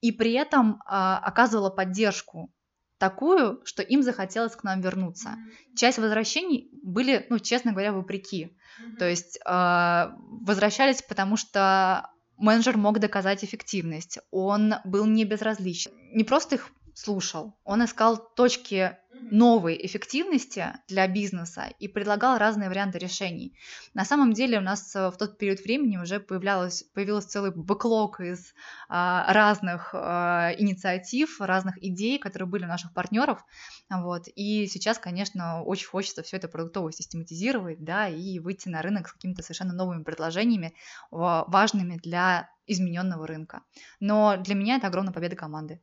и 0.01 0.13
при 0.13 0.33
этом 0.33 0.83
а, 0.87 1.19
оказывала 1.19 1.71
поддержку 1.71 2.53
такую, 2.99 3.61
что 3.65 3.83
им 3.83 4.03
захотелось 4.03 4.57
к 4.57 4.65
нам 4.65 4.81
вернуться. 4.81 5.29
Mm-hmm. 5.29 5.77
Часть 5.77 5.99
возвращений 5.99 6.71
были, 6.83 7.27
ну, 7.29 7.39
честно 7.39 7.73
говоря, 7.73 7.93
вопреки. 7.93 8.45
Mm-hmm. 8.81 8.97
То 8.99 9.09
есть 9.09 9.39
э, 9.45 10.11
возвращались, 10.43 11.03
потому 11.03 11.37
что 11.37 12.11
менеджер 12.39 12.77
мог 12.77 12.99
доказать 12.99 13.45
эффективность, 13.45 14.19
он 14.31 14.75
был 14.85 15.07
не 15.07 15.25
безразличен. 15.25 15.93
Не 16.13 16.25
просто 16.25 16.57
их 16.57 16.71
слушал, 16.97 17.55
он 17.65 17.85
искал 17.85 18.17
точки 18.17 18.97
новой 19.31 19.79
эффективности 19.85 20.67
для 20.89 21.07
бизнеса 21.07 21.69
и 21.79 21.89
предлагал 21.89 22.39
разные 22.39 22.71
варианты 22.71 22.99
решений. 22.99 23.55
На 23.93 24.05
самом 24.05 24.33
деле 24.33 24.59
у 24.59 24.63
нас 24.63 24.95
э, 24.97 25.11
в 25.11 25.17
тот 25.17 25.37
период 25.37 25.61
времени 25.61 25.99
уже 25.99 26.21
появлялось, 26.21 26.85
появился 26.95 27.29
целый 27.29 27.51
бэклог 27.51 28.21
из 28.21 28.55
а, 28.89 29.33
разных 29.33 29.91
а, 29.95 30.53
инициатив, 30.59 31.41
разных 31.41 31.83
идей, 31.83 32.19
которые 32.19 32.49
были 32.49 32.65
у 32.65 32.69
наших 32.69 32.95
партнеров. 32.95 33.45
Вот. 33.91 34.29
И 34.35 34.67
сейчас, 34.67 34.99
конечно, 34.99 35.63
очень 35.63 35.89
хочется 35.89 36.23
все 36.23 36.37
это 36.37 36.49
продуктово 36.49 36.93
систематизировать 36.93 37.83
да, 37.85 38.09
и 38.09 38.39
выйти 38.39 38.69
на 38.69 38.81
рынок 38.81 39.09
с 39.09 39.13
какими-то 39.13 39.43
совершенно 39.43 39.75
новыми 39.75 40.03
предложениями, 40.03 40.75
важными 41.11 41.97
для 41.97 42.49
измененного 42.67 43.27
рынка. 43.27 43.63
Но 44.01 44.37
для 44.37 44.55
меня 44.55 44.77
это 44.77 44.89
огромная 44.89 45.13
победа 45.13 45.37
команды. 45.37 45.81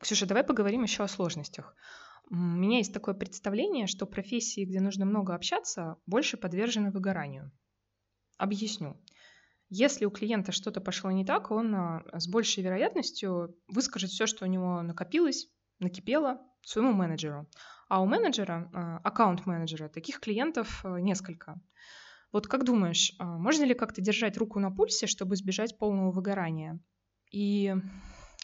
Ксюша, 0.00 0.24
давай 0.24 0.44
поговорим 0.44 0.82
еще 0.82 1.02
о 1.02 1.08
сложностях. 1.08 1.76
У 2.30 2.34
меня 2.34 2.78
есть 2.78 2.94
такое 2.94 3.14
представление, 3.14 3.86
что 3.86 4.06
профессии, 4.06 4.64
где 4.64 4.80
нужно 4.80 5.04
много 5.04 5.34
общаться, 5.34 5.96
больше 6.06 6.38
подвержены 6.38 6.90
выгоранию. 6.90 7.52
Объясню. 8.38 8.96
Если 9.68 10.06
у 10.06 10.10
клиента 10.10 10.52
что-то 10.52 10.80
пошло 10.80 11.10
не 11.10 11.24
так, 11.24 11.50
он 11.50 11.74
а, 11.74 12.02
с 12.14 12.26
большей 12.28 12.64
вероятностью 12.64 13.56
выскажет 13.68 14.10
все, 14.10 14.26
что 14.26 14.44
у 14.44 14.48
него 14.48 14.80
накопилось, 14.82 15.48
накипело 15.78 16.40
своему 16.62 16.92
менеджеру. 16.92 17.46
А 17.88 18.00
у 18.02 18.06
менеджера, 18.06 18.70
а, 18.72 18.98
аккаунт-менеджера, 19.04 19.88
таких 19.88 20.18
клиентов 20.18 20.84
а, 20.84 20.98
несколько. 20.98 21.60
Вот 22.32 22.46
как 22.46 22.64
думаешь, 22.64 23.12
можно 23.18 23.64
ли 23.64 23.74
как-то 23.74 24.00
держать 24.00 24.36
руку 24.38 24.60
на 24.60 24.70
пульсе, 24.70 25.06
чтобы 25.06 25.34
избежать 25.34 25.76
полного 25.78 26.10
выгорания? 26.10 26.80
И 27.32 27.74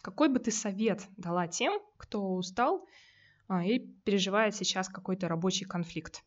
какой 0.03 0.29
бы 0.29 0.39
ты 0.39 0.51
совет 0.51 1.07
дала 1.17 1.47
тем, 1.47 1.81
кто 1.97 2.35
устал 2.35 2.87
а, 3.49 3.65
и 3.65 3.79
переживает 3.79 4.55
сейчас 4.55 4.89
какой-то 4.89 5.29
рабочий 5.29 5.65
конфликт? 5.65 6.23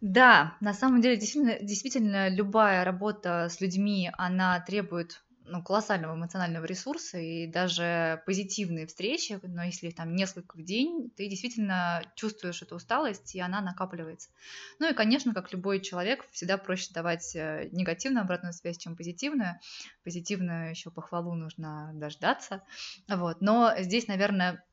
Да, 0.00 0.56
на 0.60 0.74
самом 0.74 1.00
деле 1.00 1.16
действительно, 1.16 1.58
действительно 1.60 2.28
любая 2.28 2.84
работа 2.84 3.48
с 3.48 3.60
людьми, 3.60 4.10
она 4.18 4.60
требует 4.60 5.24
ну, 5.46 5.62
колоссального 5.62 6.14
эмоционального 6.14 6.64
ресурса, 6.64 7.18
и 7.18 7.46
даже 7.46 8.22
позитивные 8.26 8.86
встречи, 8.86 9.38
но 9.42 9.62
если 9.62 9.88
их 9.88 9.94
там 9.94 10.14
несколько 10.14 10.56
в 10.56 10.62
день, 10.62 11.10
ты 11.16 11.28
действительно 11.28 12.02
чувствуешь 12.14 12.62
эту 12.62 12.76
усталость, 12.76 13.34
и 13.34 13.40
она 13.40 13.60
накапливается. 13.60 14.30
Ну 14.78 14.90
и, 14.90 14.94
конечно, 14.94 15.34
как 15.34 15.52
любой 15.52 15.80
человек, 15.80 16.26
всегда 16.30 16.56
проще 16.56 16.92
давать 16.92 17.34
э, 17.36 17.68
негативную 17.72 18.22
обратную 18.22 18.52
связь, 18.52 18.78
чем 18.78 18.96
позитивную. 18.96 19.60
Позитивную 20.02 20.70
еще 20.70 20.90
похвалу 20.90 21.34
нужно 21.34 21.90
дождаться. 21.94 22.62
Вот. 23.08 23.40
Но 23.40 23.72
здесь, 23.78 24.08
наверное, 24.08 24.64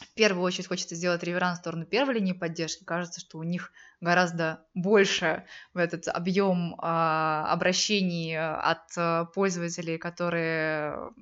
в 0.00 0.14
первую 0.14 0.44
очередь 0.44 0.66
хочется 0.66 0.94
сделать 0.94 1.22
реверанс 1.22 1.58
в 1.58 1.60
сторону 1.60 1.86
первой 1.86 2.14
линии 2.14 2.32
поддержки. 2.32 2.84
Кажется, 2.84 3.20
что 3.20 3.38
у 3.38 3.42
них 3.42 3.72
гораздо 4.00 4.64
больше 4.74 5.44
в 5.74 5.78
этот 5.78 6.08
объем 6.08 6.74
э, 6.74 6.76
обращений 6.78 8.38
от 8.38 8.96
э, 8.96 9.26
пользователей, 9.34 9.98
которые 9.98 11.12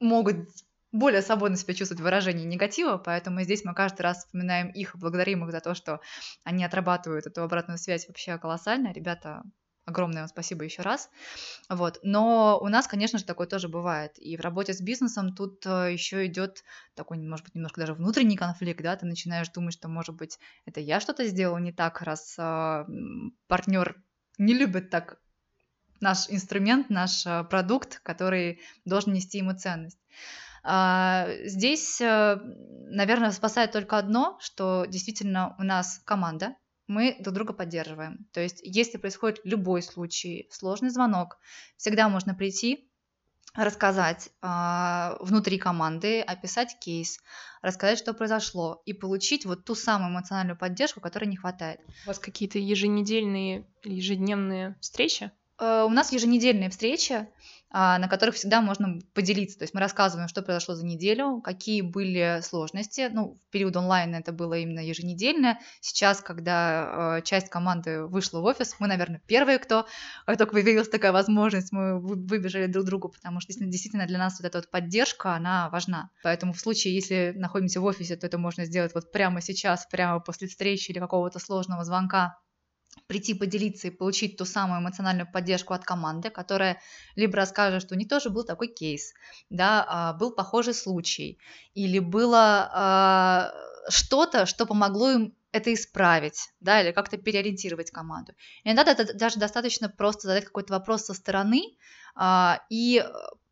могут 0.00 0.48
более 0.92 1.22
свободно 1.22 1.56
себя 1.56 1.74
чувствовать 1.74 2.00
в 2.00 2.04
выражении 2.04 2.44
негатива, 2.44 2.98
поэтому 2.98 3.42
здесь 3.42 3.64
мы 3.64 3.74
каждый 3.74 4.02
раз 4.02 4.18
вспоминаем 4.18 4.68
их, 4.68 4.94
благодарим 4.94 5.44
их 5.44 5.50
за 5.50 5.60
то, 5.60 5.74
что 5.74 6.00
они 6.44 6.64
отрабатывают 6.64 7.26
эту 7.26 7.42
обратную 7.42 7.78
связь 7.78 8.06
вообще 8.06 8.36
колоссально. 8.36 8.92
Ребята 8.92 9.42
Огромное 9.84 10.22
вам 10.22 10.28
спасибо 10.28 10.64
еще 10.64 10.82
раз. 10.82 11.10
Вот. 11.68 11.98
Но 12.02 12.58
у 12.62 12.68
нас, 12.68 12.86
конечно 12.86 13.18
же, 13.18 13.24
такое 13.24 13.48
тоже 13.48 13.68
бывает. 13.68 14.12
И 14.18 14.36
в 14.36 14.40
работе 14.40 14.72
с 14.72 14.80
бизнесом 14.80 15.34
тут 15.34 15.66
э, 15.66 15.92
еще 15.92 16.26
идет 16.26 16.62
такой, 16.94 17.18
может 17.18 17.46
быть, 17.46 17.54
немножко 17.56 17.80
даже 17.80 17.94
внутренний 17.94 18.36
конфликт, 18.36 18.80
да, 18.82 18.94
ты 18.96 19.06
начинаешь 19.06 19.48
думать, 19.48 19.74
что, 19.74 19.88
может 19.88 20.14
быть, 20.14 20.38
это 20.66 20.80
я 20.80 21.00
что-то 21.00 21.26
сделал 21.26 21.58
не 21.58 21.72
так, 21.72 22.00
раз 22.00 22.36
э, 22.38 22.84
партнер 23.48 24.00
не 24.38 24.54
любит 24.54 24.90
так 24.90 25.18
наш 26.00 26.28
инструмент, 26.28 26.90
наш 26.90 27.26
э, 27.26 27.44
продукт, 27.44 28.00
который 28.04 28.60
должен 28.84 29.12
нести 29.12 29.38
ему 29.38 29.56
ценность. 29.56 29.98
А, 30.64 31.26
здесь, 31.44 32.00
э, 32.00 32.36
наверное, 32.90 33.32
спасает 33.32 33.72
только 33.72 33.98
одно, 33.98 34.38
что 34.40 34.84
действительно 34.86 35.56
у 35.58 35.64
нас 35.64 36.00
команда, 36.04 36.54
мы 36.92 37.16
друг 37.18 37.34
друга 37.34 37.52
поддерживаем. 37.52 38.26
То 38.32 38.40
есть, 38.40 38.60
если 38.62 38.98
происходит 38.98 39.40
любой 39.44 39.82
случай, 39.82 40.48
сложный 40.50 40.90
звонок, 40.90 41.38
всегда 41.76 42.08
можно 42.08 42.34
прийти, 42.34 42.88
рассказать 43.54 44.30
э, 44.40 45.16
внутри 45.20 45.58
команды, 45.58 46.20
описать 46.20 46.78
кейс, 46.78 47.18
рассказать, 47.60 47.98
что 47.98 48.14
произошло, 48.14 48.82
и 48.86 48.92
получить 48.92 49.44
вот 49.44 49.64
ту 49.64 49.74
самую 49.74 50.12
эмоциональную 50.12 50.56
поддержку, 50.56 51.00
которой 51.00 51.26
не 51.26 51.36
хватает. 51.36 51.80
У 52.04 52.08
вас 52.08 52.18
какие-то 52.18 52.58
еженедельные, 52.58 53.66
ежедневные 53.84 54.76
встречи? 54.80 55.30
Э, 55.58 55.84
у 55.86 55.90
нас 55.90 56.12
еженедельные 56.12 56.70
встречи. 56.70 57.28
А, 57.74 57.98
на 57.98 58.06
которых 58.06 58.34
всегда 58.34 58.60
можно 58.60 58.98
поделиться. 59.14 59.58
То 59.58 59.62
есть 59.62 59.72
мы 59.72 59.80
рассказываем, 59.80 60.28
что 60.28 60.42
произошло 60.42 60.74
за 60.74 60.84
неделю, 60.84 61.40
какие 61.40 61.80
были 61.80 62.40
сложности. 62.42 63.08
Ну, 63.10 63.40
в 63.48 63.50
период 63.50 63.74
онлайн 63.76 64.14
это 64.14 64.30
было 64.30 64.58
именно 64.58 64.80
еженедельно. 64.80 65.58
Сейчас, 65.80 66.20
когда 66.20 67.16
э, 67.18 67.22
часть 67.22 67.48
команды 67.48 68.04
вышла 68.04 68.40
в 68.40 68.44
офис, 68.44 68.76
мы, 68.78 68.88
наверное, 68.88 69.22
первые, 69.26 69.58
кто, 69.58 69.86
как 70.26 70.36
только 70.36 70.52
появилась 70.52 70.90
такая 70.90 71.12
возможность, 71.12 71.72
мы 71.72 71.98
выбежали 71.98 72.66
друг 72.66 72.84
к 72.84 72.88
другу, 72.88 73.08
потому 73.08 73.40
что 73.40 73.54
действительно 73.54 74.06
для 74.06 74.18
нас 74.18 74.38
вот 74.38 74.46
эта 74.46 74.58
вот 74.58 74.70
поддержка, 74.70 75.34
она 75.34 75.70
важна. 75.70 76.10
Поэтому 76.22 76.52
в 76.52 76.60
случае, 76.60 76.94
если 76.94 77.32
находимся 77.34 77.80
в 77.80 77.84
офисе, 77.84 78.16
то 78.16 78.26
это 78.26 78.36
можно 78.36 78.66
сделать 78.66 78.94
вот 78.94 79.10
прямо 79.12 79.40
сейчас, 79.40 79.86
прямо 79.86 80.20
после 80.20 80.46
встречи 80.46 80.90
или 80.90 80.98
какого-то 80.98 81.38
сложного 81.38 81.84
звонка 81.84 82.36
прийти 83.06 83.34
поделиться 83.34 83.88
и 83.88 83.90
получить 83.90 84.36
ту 84.36 84.44
самую 84.44 84.80
эмоциональную 84.80 85.30
поддержку 85.30 85.74
от 85.74 85.84
команды, 85.84 86.30
которая 86.30 86.80
либо 87.16 87.36
расскажет, 87.36 87.82
что 87.82 87.94
у 87.94 87.98
них 87.98 88.08
тоже 88.08 88.30
был 88.30 88.44
такой 88.44 88.68
кейс, 88.68 89.12
да, 89.50 89.84
а, 89.86 90.12
был 90.14 90.32
похожий 90.32 90.74
случай, 90.74 91.38
или 91.74 91.98
было 91.98 92.70
а, 92.72 93.52
что-то, 93.88 94.46
что 94.46 94.66
помогло 94.66 95.10
им 95.10 95.34
это 95.52 95.72
исправить, 95.74 96.50
да, 96.60 96.80
или 96.80 96.92
как-то 96.92 97.18
переориентировать 97.18 97.90
команду. 97.90 98.32
Иногда 98.64 98.92
это 98.92 99.12
даже 99.12 99.38
достаточно 99.38 99.88
просто 99.90 100.28
задать 100.28 100.46
какой-то 100.46 100.72
вопрос 100.72 101.04
со 101.04 101.14
стороны 101.14 101.76
а, 102.14 102.60
и 102.70 103.04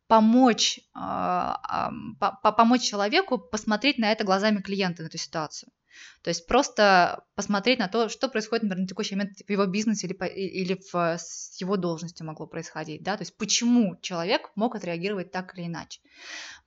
помочь, 0.07 0.81
помочь 0.93 2.81
человеку 2.81 3.37
посмотреть 3.37 3.97
на 3.97 4.11
это 4.11 4.25
глазами 4.25 4.59
клиента, 4.61 5.03
на 5.03 5.07
эту 5.07 5.17
ситуацию. 5.17 5.71
То 6.23 6.29
есть 6.29 6.47
просто 6.47 7.23
посмотреть 7.35 7.79
на 7.79 7.87
то, 7.87 8.07
что 8.09 8.29
происходит, 8.29 8.63
например, 8.63 8.83
на 8.83 8.87
текущий 8.87 9.15
момент 9.15 9.37
в 9.37 9.49
его 9.49 9.65
бизнесе 9.65 10.07
или, 10.07 10.13
по, 10.13 10.25
или 10.25 10.79
в, 10.91 11.17
с 11.17 11.59
его 11.59 11.77
должностью 11.77 12.27
могло 12.27 12.45
происходить, 12.45 13.01
да, 13.03 13.17
то 13.17 13.23
есть 13.23 13.35
почему 13.37 13.97
человек 14.01 14.51
мог 14.55 14.75
отреагировать 14.75 15.31
так 15.31 15.57
или 15.57 15.65
иначе. 15.65 16.01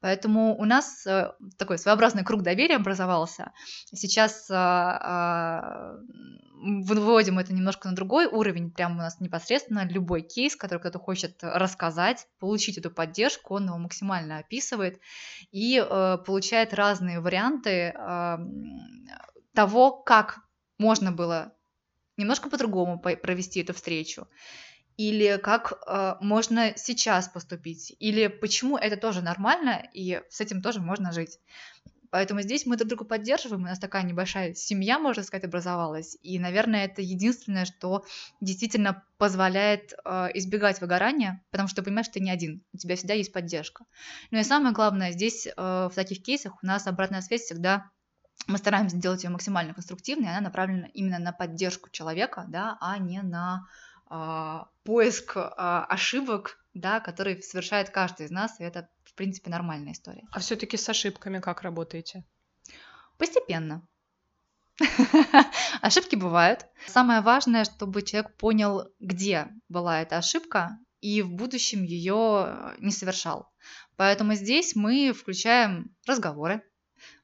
Поэтому 0.01 0.59
у 0.59 0.65
нас 0.65 1.07
э, 1.07 1.33
такой 1.57 1.79
своеобразный 1.79 2.25
круг 2.25 2.43
доверия 2.43 2.77
образовался. 2.77 3.53
Сейчас 3.87 4.51
э, 4.51 4.55
э, 4.55 5.99
выводим 6.83 7.39
это 7.39 7.55
немножко 7.55 7.89
на 7.89 7.95
другой 7.95 8.27
уровень, 8.27 8.71
прямо 8.71 8.95
у 8.97 8.99
нас 8.99 9.21
непосредственно 9.21 9.87
любой 9.87 10.23
кейс, 10.23 10.57
который 10.57 10.81
кто-то 10.81 10.99
хочет 10.99 11.39
рассказать, 11.43 12.27
получить 12.39 12.79
эту 12.79 12.91
поддержку, 12.91 13.55
он 13.55 13.67
его 13.67 13.79
максимально 13.79 14.39
описывает 14.39 15.01
и 15.53 15.79
э, 15.79 16.19
получает 16.27 16.75
разные 16.75 17.21
варианты 17.21 17.95
э, 17.97 18.37
того, 19.55 19.93
как 19.93 20.41
можно 20.79 21.13
было 21.13 21.55
немножко 22.17 22.51
по-другому 22.51 22.99
провести 22.99 23.61
эту 23.61 23.75
встречу, 23.75 24.29
или 24.97 25.41
как 25.43 25.73
э, 25.87 26.15
можно 26.21 26.75
сейчас 26.77 27.29
поступить, 27.29 27.95
или 27.99 28.29
почему 28.29 28.77
это 28.77 28.97
тоже 28.97 29.23
нормально, 29.23 29.83
и 29.93 30.23
с 30.29 30.41
этим 30.41 30.63
тоже 30.63 30.81
можно 30.81 31.13
жить. 31.13 31.41
Поэтому 32.11 32.43
здесь 32.43 32.65
мы 32.65 32.77
друг 32.77 32.91
друга 32.91 33.05
поддерживаем, 33.05 33.65
у 33.65 33.67
нас 33.67 33.81
такая 33.81 34.05
небольшая 34.05 34.55
семья, 34.55 35.01
можно 35.01 35.25
сказать, 35.25 35.43
образовалась, 35.43 36.17
и, 36.23 36.39
наверное, 36.39 36.85
это 36.85 37.03
единственное, 37.03 37.65
что 37.65 38.05
действительно 38.41 39.03
позволяет 39.19 39.95
э, 40.05 40.29
избегать 40.35 40.81
выгорания, 40.81 41.45
потому 41.51 41.67
что 41.67 41.77
ты 41.77 41.87
понимаешь, 41.87 42.07
что 42.07 42.15
ты 42.15 42.21
не 42.21 42.31
один, 42.31 42.63
у 42.73 42.77
тебя 42.77 42.95
всегда 42.95 43.15
есть 43.15 43.33
поддержка. 43.33 43.85
Ну 44.31 44.39
и 44.39 44.45
самое 44.45 44.73
главное, 44.73 45.11
здесь 45.11 45.49
э, 45.49 45.53
в 45.57 45.93
таких 45.93 46.23
кейсах 46.23 46.63
у 46.63 46.67
нас 46.67 46.87
обратная 46.87 47.21
связь 47.21 47.43
всегда 47.43 47.91
мы 48.47 48.59
стараемся 48.59 48.97
сделать 48.97 49.25
ее 49.25 49.31
максимально 49.31 49.75
конструктивной, 49.75 50.31
она 50.31 50.41
направлена 50.41 50.89
именно 50.95 51.19
на 51.19 51.33
поддержку 51.33 51.91
человека, 51.91 52.45
да, 52.49 52.77
а 52.81 52.99
не 52.99 53.23
на 53.23 53.67
э, 54.11 54.61
поиск 54.85 55.37
э, 55.37 55.41
ошибок, 55.41 56.59
да, 56.75 57.01
которые 57.01 57.41
совершает 57.43 57.91
каждый 57.91 58.27
из 58.27 58.31
нас, 58.31 58.61
и 58.61 58.65
это, 58.65 58.89
в 59.05 59.15
принципе, 59.15 59.51
нормальная 59.51 59.93
история. 59.93 60.27
А 60.31 60.41
все-таки 60.41 60.77
с 60.77 60.89
ошибками 60.89 61.39
как 61.39 61.63
работаете? 61.63 62.25
Постепенно. 63.17 63.87
Ошибки 65.81 66.17
бывают. 66.17 66.67
Самое 66.87 67.21
важное, 67.21 67.65
чтобы 67.65 68.03
человек 68.03 68.37
понял, 68.37 68.89
где 68.99 69.49
была 69.69 70.03
эта 70.03 70.19
ошибка, 70.19 70.79
и 71.01 71.23
в 71.23 71.31
будущем 71.31 71.85
ее 71.85 72.75
не 72.79 72.91
совершал. 72.91 73.53
Поэтому 73.97 74.35
здесь 74.35 74.75
мы 74.75 75.13
включаем 75.13 75.95
разговоры, 76.07 76.63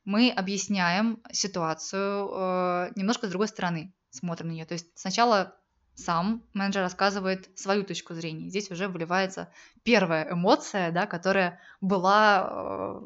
мы 0.04 0.30
объясняем 0.30 1.22
ситуацию 1.32 2.28
э, 2.32 2.92
немножко 2.96 3.26
с 3.26 3.30
другой 3.30 3.48
стороны, 3.48 3.92
смотрим 4.10 4.48
на 4.48 4.52
нее. 4.52 4.66
То 4.66 4.74
есть 4.74 4.86
сначала 4.94 5.56
сам 6.00 6.42
менеджер 6.54 6.82
рассказывает 6.82 7.48
свою 7.58 7.84
точку 7.84 8.14
зрения. 8.14 8.48
Здесь 8.48 8.70
уже 8.70 8.88
выливается 8.88 9.52
первая 9.82 10.32
эмоция, 10.32 10.90
да, 10.92 11.06
которая 11.06 11.60
была 11.80 12.48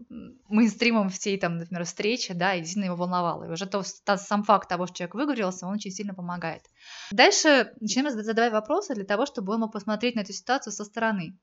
э, 0.09 0.17
мейнстримом 0.49 1.09
всей, 1.11 1.39
там, 1.39 1.59
например, 1.59 1.85
встречи, 1.85 2.33
да, 2.33 2.55
и 2.55 2.61
действительно 2.61 2.87
его 2.87 2.97
волновала. 2.97 3.45
И 3.45 3.51
уже 3.51 3.67
то, 3.67 3.83
то, 4.05 4.17
сам 4.17 4.45
факт 4.45 4.69
того, 4.69 4.87
что 4.87 4.97
человек 4.97 5.15
выговорился, 5.15 5.67
он 5.67 5.75
очень 5.75 5.91
сильно 5.91 6.15
помогает. 6.15 6.63
Дальше 7.11 7.73
начинаем 7.81 8.17
задавать 8.23 8.53
вопросы 8.53 8.95
для 8.95 9.05
того, 9.05 9.27
чтобы 9.27 9.55
он 9.55 9.61
мог 9.61 9.73
посмотреть 9.73 10.15
на 10.15 10.21
эту 10.21 10.33
ситуацию 10.33 10.73
со 10.73 10.85
стороны. 10.85 11.39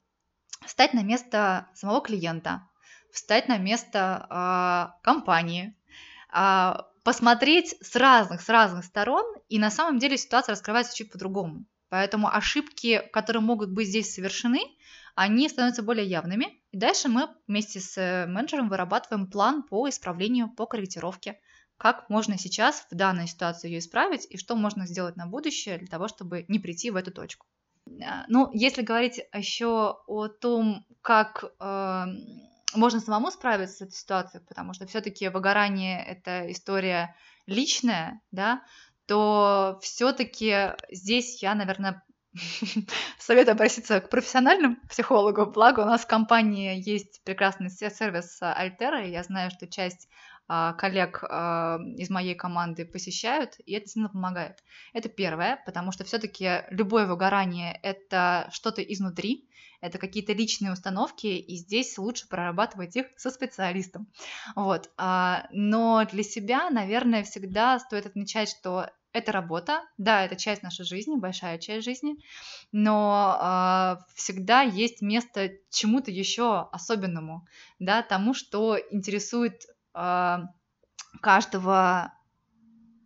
Встать 0.65 0.93
на 0.93 1.03
место 1.03 1.67
самого 1.73 2.01
клиента, 2.01 2.67
встать 3.11 3.47
на 3.47 3.57
место 3.57 4.27
э, 4.29 5.03
компании, 5.03 5.75
э, 6.33 6.73
посмотреть 7.03 7.75
с 7.81 7.95
разных, 7.95 8.41
с 8.41 8.49
разных 8.49 8.85
сторон, 8.85 9.25
и 9.49 9.59
на 9.59 9.69
самом 9.69 9.99
деле 9.99 10.17
ситуация 10.17 10.53
раскрывается 10.53 10.95
чуть 10.95 11.11
по-другому. 11.11 11.65
Поэтому 11.89 12.33
ошибки, 12.33 13.01
которые 13.11 13.41
могут 13.41 13.71
быть 13.71 13.89
здесь 13.89 14.13
совершены, 14.13 14.61
они 15.15 15.49
становятся 15.49 15.83
более 15.83 16.05
явными. 16.05 16.61
И 16.71 16.77
дальше 16.77 17.09
мы 17.09 17.29
вместе 17.47 17.79
с 17.79 17.97
э, 17.97 18.25
менеджером 18.27 18.69
вырабатываем 18.69 19.27
план 19.27 19.63
по 19.63 19.89
исправлению, 19.89 20.49
по 20.49 20.65
корректировке. 20.65 21.39
Как 21.77 22.09
можно 22.09 22.37
сейчас 22.37 22.87
в 22.89 22.95
данной 22.95 23.27
ситуации 23.27 23.67
ее 23.69 23.79
исправить 23.79 24.25
и 24.29 24.37
что 24.37 24.55
можно 24.55 24.85
сделать 24.85 25.17
на 25.17 25.25
будущее 25.25 25.79
для 25.79 25.87
того, 25.87 26.07
чтобы 26.07 26.45
не 26.47 26.59
прийти 26.59 26.91
в 26.91 26.95
эту 26.95 27.11
точку. 27.11 27.45
А, 28.05 28.23
ну, 28.27 28.49
если 28.53 28.83
говорить 28.83 29.19
еще 29.33 29.97
о 30.07 30.27
том, 30.27 30.85
как 31.01 31.43
э, 31.59 32.05
можно 32.73 32.99
самому 32.99 33.31
справиться 33.31 33.77
с 33.77 33.81
этой 33.81 33.93
ситуацией, 33.93 34.43
потому 34.47 34.73
что 34.73 34.85
все-таки 34.87 35.29
выгорание 35.29 36.03
это 36.03 36.51
история 36.51 37.15
личная, 37.45 38.21
да, 38.31 38.63
то 39.07 39.79
все-таки 39.81 40.73
здесь 40.89 41.41
я, 41.41 41.55
наверное, 41.55 42.03
советую 43.19 43.53
обратиться 43.53 43.99
к 43.99 44.09
профессиональным 44.09 44.77
психологу. 44.89 45.45
Благо 45.47 45.81
у 45.81 45.85
нас 45.85 46.01
в 46.01 46.07
компании 46.07 46.81
есть 46.83 47.21
прекрасный 47.23 47.69
сервис 47.69 48.37
Альтера, 48.41 49.05
и 49.05 49.11
я 49.11 49.23
знаю, 49.23 49.51
что 49.51 49.67
часть 49.67 50.07
коллег 50.47 51.23
а, 51.23 51.79
из 51.97 52.09
моей 52.09 52.35
команды 52.35 52.85
посещают, 52.85 53.55
и 53.65 53.73
это 53.73 53.87
сильно 53.87 54.09
помогает. 54.09 54.63
Это 54.93 55.09
первое, 55.09 55.61
потому 55.65 55.91
что 55.91 56.03
все-таки 56.03 56.63
любое 56.69 57.05
выгорание 57.05 57.79
это 57.83 58.49
что-то 58.51 58.81
изнутри, 58.81 59.47
это 59.81 59.97
какие-то 59.97 60.33
личные 60.33 60.71
установки, 60.71 61.27
и 61.27 61.55
здесь 61.55 61.97
лучше 61.97 62.27
прорабатывать 62.27 62.95
их 62.95 63.07
со 63.17 63.31
специалистом. 63.31 64.07
Вот. 64.55 64.89
А, 64.97 65.47
но 65.51 66.05
для 66.11 66.23
себя, 66.23 66.69
наверное, 66.69 67.23
всегда 67.23 67.79
стоит 67.79 68.05
отмечать, 68.05 68.49
что 68.49 68.89
это 69.13 69.31
работа, 69.31 69.83
да, 69.97 70.23
это 70.23 70.35
часть 70.35 70.63
нашей 70.63 70.85
жизни, 70.85 71.15
большая 71.15 71.57
часть 71.57 71.83
жизни, 71.83 72.15
но 72.71 73.37
э, 73.99 74.13
всегда 74.15 74.61
есть 74.61 75.01
место 75.01 75.51
чему-то 75.69 76.11
еще 76.11 76.69
особенному, 76.71 77.45
да, 77.79 78.03
тому, 78.03 78.33
что 78.33 78.77
интересует 78.91 79.65
каждого 81.21 82.13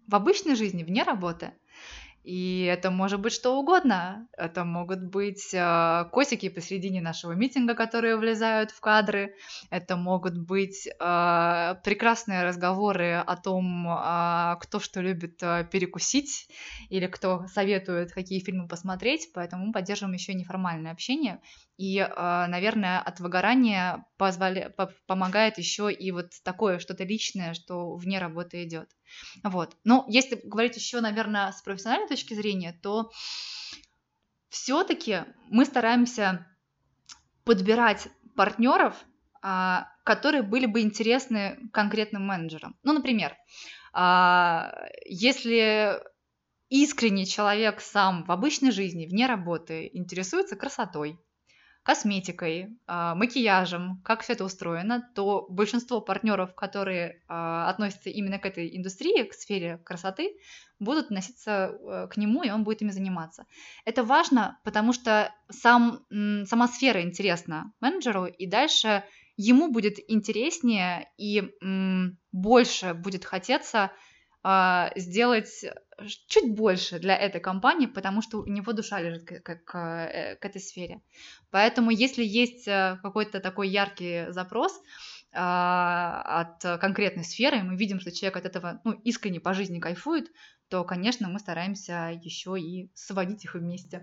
в 0.07 0.15
обычной 0.15 0.55
жизни, 0.55 0.83
вне 0.83 1.03
работы. 1.03 1.53
И 2.25 2.63
это 2.63 2.89
может 2.89 3.21
быть 3.21 3.33
что 3.33 3.59
угодно. 3.59 4.27
Это 4.35 4.65
могут 4.65 5.03
быть 5.03 5.53
э, 5.53 6.05
котики 6.11 6.49
посредине 6.49 6.99
нашего 6.99 7.33
митинга, 7.33 7.75
которые 7.75 8.17
влезают 8.17 8.71
в 8.71 8.79
кадры. 8.79 9.35
Это 9.69 9.95
могут 9.95 10.35
быть 10.35 10.87
э, 10.87 11.75
прекрасные 11.83 12.43
разговоры 12.43 13.23
о 13.27 13.37
том, 13.37 13.87
э, 13.87 14.55
кто 14.59 14.79
что 14.79 15.01
любит 15.01 15.37
э, 15.43 15.67
перекусить 15.71 16.49
или 16.89 17.05
кто 17.05 17.45
советует, 17.45 18.11
какие 18.11 18.39
фильмы 18.39 18.67
посмотреть. 18.67 19.29
Поэтому 19.35 19.67
мы 19.67 19.71
поддерживаем 19.71 20.15
еще 20.15 20.33
неформальное 20.33 20.93
общение. 20.93 21.41
И, 21.77 21.99
э, 21.99 22.45
наверное, 22.47 23.01
от 23.01 23.19
выгорания 23.19 24.03
позволя... 24.17 24.71
помогает 25.05 25.59
еще 25.59 25.93
и 25.93 26.11
вот 26.11 26.31
такое 26.43 26.79
что-то 26.79 27.03
личное, 27.03 27.53
что 27.53 27.95
вне 27.95 28.17
работы 28.17 28.63
идет. 28.63 28.89
Вот. 29.43 29.75
Но 29.83 30.05
если 30.07 30.39
говорить 30.43 30.75
еще, 30.75 31.01
наверное, 31.01 31.51
с 31.51 31.61
профессиональной 31.61 32.07
точки 32.07 32.33
зрения, 32.33 32.77
то 32.81 33.11
все-таки 34.49 35.25
мы 35.49 35.65
стараемся 35.65 36.47
подбирать 37.43 38.07
партнеров, 38.35 38.95
а, 39.41 39.87
которые 40.03 40.43
были 40.43 40.65
бы 40.65 40.81
интересны 40.81 41.59
конкретным 41.71 42.25
менеджерам. 42.25 42.75
Ну, 42.83 42.93
например, 42.93 43.35
а, 43.93 44.73
если 45.05 46.01
искренний 46.69 47.25
человек 47.25 47.79
сам 47.81 48.23
в 48.23 48.31
обычной 48.31 48.71
жизни, 48.71 49.05
вне 49.05 49.27
работы, 49.27 49.89
интересуется 49.93 50.55
красотой, 50.55 51.19
косметикой, 51.85 52.75
а, 52.87 53.13
макияжем, 53.13 54.01
как 54.03 54.23
все 54.23 54.33
это 54.33 54.43
устроено, 54.43 55.07
то 55.13 55.45
большинство 55.49 56.01
партнеров, 56.01 56.55
которые 56.55 57.21
а, 57.27 57.69
относятся 57.69 58.09
именно 58.09 58.39
к 58.39 58.45
этой 58.47 58.75
индустрии, 58.75 59.21
к 59.21 59.35
сфере 59.35 59.77
красоты, 59.85 60.35
будут 60.79 61.05
относиться 61.05 61.71
э, 61.71 62.07
к 62.11 62.17
нему, 62.17 62.43
и 62.43 62.49
он 62.49 62.65
будет 62.65 62.81
ими 62.81 62.89
заниматься. 62.89 63.45
Это 63.85 64.03
важно, 64.03 64.59
потому 64.65 64.91
что 64.91 65.33
сам, 65.49 66.05
сама 66.09 66.67
сфера 66.67 67.01
интересна 67.01 67.71
менеджеру, 67.79 68.25
и 68.25 68.45
дальше 68.45 69.05
ему 69.37 69.71
будет 69.71 69.99
интереснее 70.09 71.09
и 71.17 71.43
больше 72.33 72.93
будет 72.93 73.23
хотеться 73.23 73.91
а, 74.43 74.91
сделать 74.97 75.63
чуть 76.27 76.55
больше 76.55 76.99
для 76.99 77.15
этой 77.15 77.41
компании, 77.41 77.87
потому 77.87 78.21
что 78.21 78.39
у 78.39 78.45
него 78.45 78.73
душа 78.73 79.01
лежит 79.01 79.25
к, 79.25 79.41
к, 79.41 79.63
к, 79.63 79.77
э, 79.77 80.35
к 80.35 80.45
этой 80.45 80.61
сфере. 80.61 81.01
Поэтому 81.51 81.91
если 81.91 82.23
есть 82.23 82.67
э, 82.67 82.99
какой-то 83.01 83.39
такой 83.39 83.69
яркий 83.69 84.31
запрос 84.31 84.81
а, 85.37 86.21
от 86.41 86.79
конкретной 86.79 87.25
сферы, 87.25 87.59
и 87.59 87.61
мы 87.61 87.75
видим, 87.75 87.99
что 87.99 88.11
человек 88.11 88.37
от 88.37 88.45
этого 88.45 88.79
ну, 88.85 88.93
искренне 89.03 89.41
по 89.41 89.53
жизни 89.53 89.79
кайфует, 89.79 90.31
то, 90.69 90.83
конечно, 90.85 91.27
мы 91.27 91.39
стараемся 91.39 92.17
еще 92.23 92.57
и 92.59 92.89
сводить 92.93 93.43
их 93.43 93.55
вместе. 93.55 94.01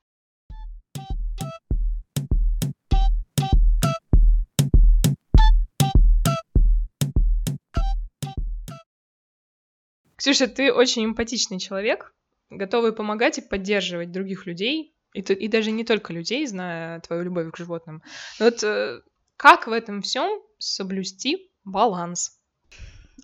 Ксюша, 10.23 10.47
ты 10.47 10.73
очень 10.73 11.05
эмпатичный 11.05 11.59
человек, 11.59 12.15
готовый 12.49 12.93
помогать 12.93 13.39
и 13.39 13.43
поддерживать 13.43 14.13
других 14.13 14.47
людей, 14.47 14.95
и, 15.15 15.19
и 15.19 15.49
даже 15.49 15.73
не 15.73 15.83
только 15.83 16.13
людей, 16.13 16.47
зная 16.47 17.01
твою 17.01 17.25
любовь 17.25 17.51
к 17.51 17.57
животным. 17.57 18.05
Но 18.39 18.45
вот 18.45 18.63
э, 18.63 19.01
как 19.37 19.67
в 19.67 19.73
этом 19.73 20.01
всем 20.01 20.41
соблюсти 20.59 21.51
баланс? 21.65 22.39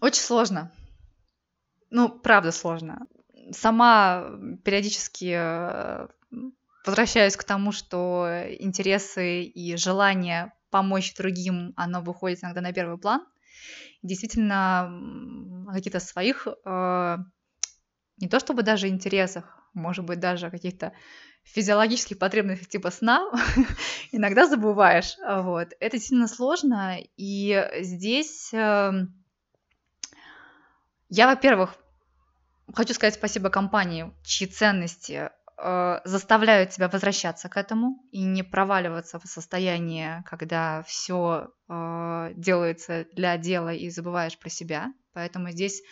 Очень 0.01 0.23
сложно. 0.23 0.73
Ну, 1.91 2.09
правда 2.09 2.51
сложно. 2.51 3.07
Сама 3.53 4.33
периодически 4.65 5.37
э, 5.39 6.09
возвращаюсь 6.85 7.37
к 7.37 7.45
тому, 7.45 7.71
что 7.71 8.45
интересы 8.59 9.45
и 9.45 9.77
желание 9.77 10.53
помочь 10.71 11.15
другим, 11.15 11.75
оно 11.77 12.01
выходит 12.01 12.43
иногда 12.43 12.61
на 12.61 12.73
первый 12.73 12.99
план– 12.99 13.25
действительно 14.03 15.58
каких-то 15.73 16.01
своих, 16.01 16.47
э, 16.47 17.17
не 18.19 18.29
то 18.29 18.41
чтобы 18.41 18.63
даже 18.63 18.89
интересах, 18.89 19.59
может 19.75 20.05
быть, 20.05 20.21
даже 20.21 20.51
каких-то 20.51 20.93
физиологических 21.45 22.19
потребностях 22.19 22.69
типа 22.69 22.91
сна 22.91 23.31
иногда 24.13 24.47
забываешь. 24.47 25.17
Вот. 25.27 25.69
Это 25.81 25.97
действительно 25.97 26.29
сложно, 26.29 26.99
и 27.17 27.69
здесь 27.81 28.53
э, 28.53 28.93
я, 31.11 31.27
во-первых, 31.27 31.75
хочу 32.75 32.93
сказать 32.93 33.15
спасибо 33.15 33.49
компании, 33.49 34.13
чьи 34.25 34.47
ценности 34.47 35.31
э, 35.57 36.01
заставляют 36.05 36.71
тебя 36.71 36.89
возвращаться 36.89 37.49
к 37.49 37.57
этому 37.57 38.05
и 38.13 38.25
не 38.25 38.43
проваливаться 38.43 39.19
в 39.19 39.25
состояние, 39.25 40.23
когда 40.27 40.83
все 40.83 41.49
э, 41.69 42.33
делается 42.37 43.07
для 43.13 43.39
дела 43.39 43.73
и 43.73 43.89
забываешь 43.89 44.39
про 44.39 44.51
себя. 44.51 44.93
Поэтому 45.19 45.51
здесь 45.51 45.83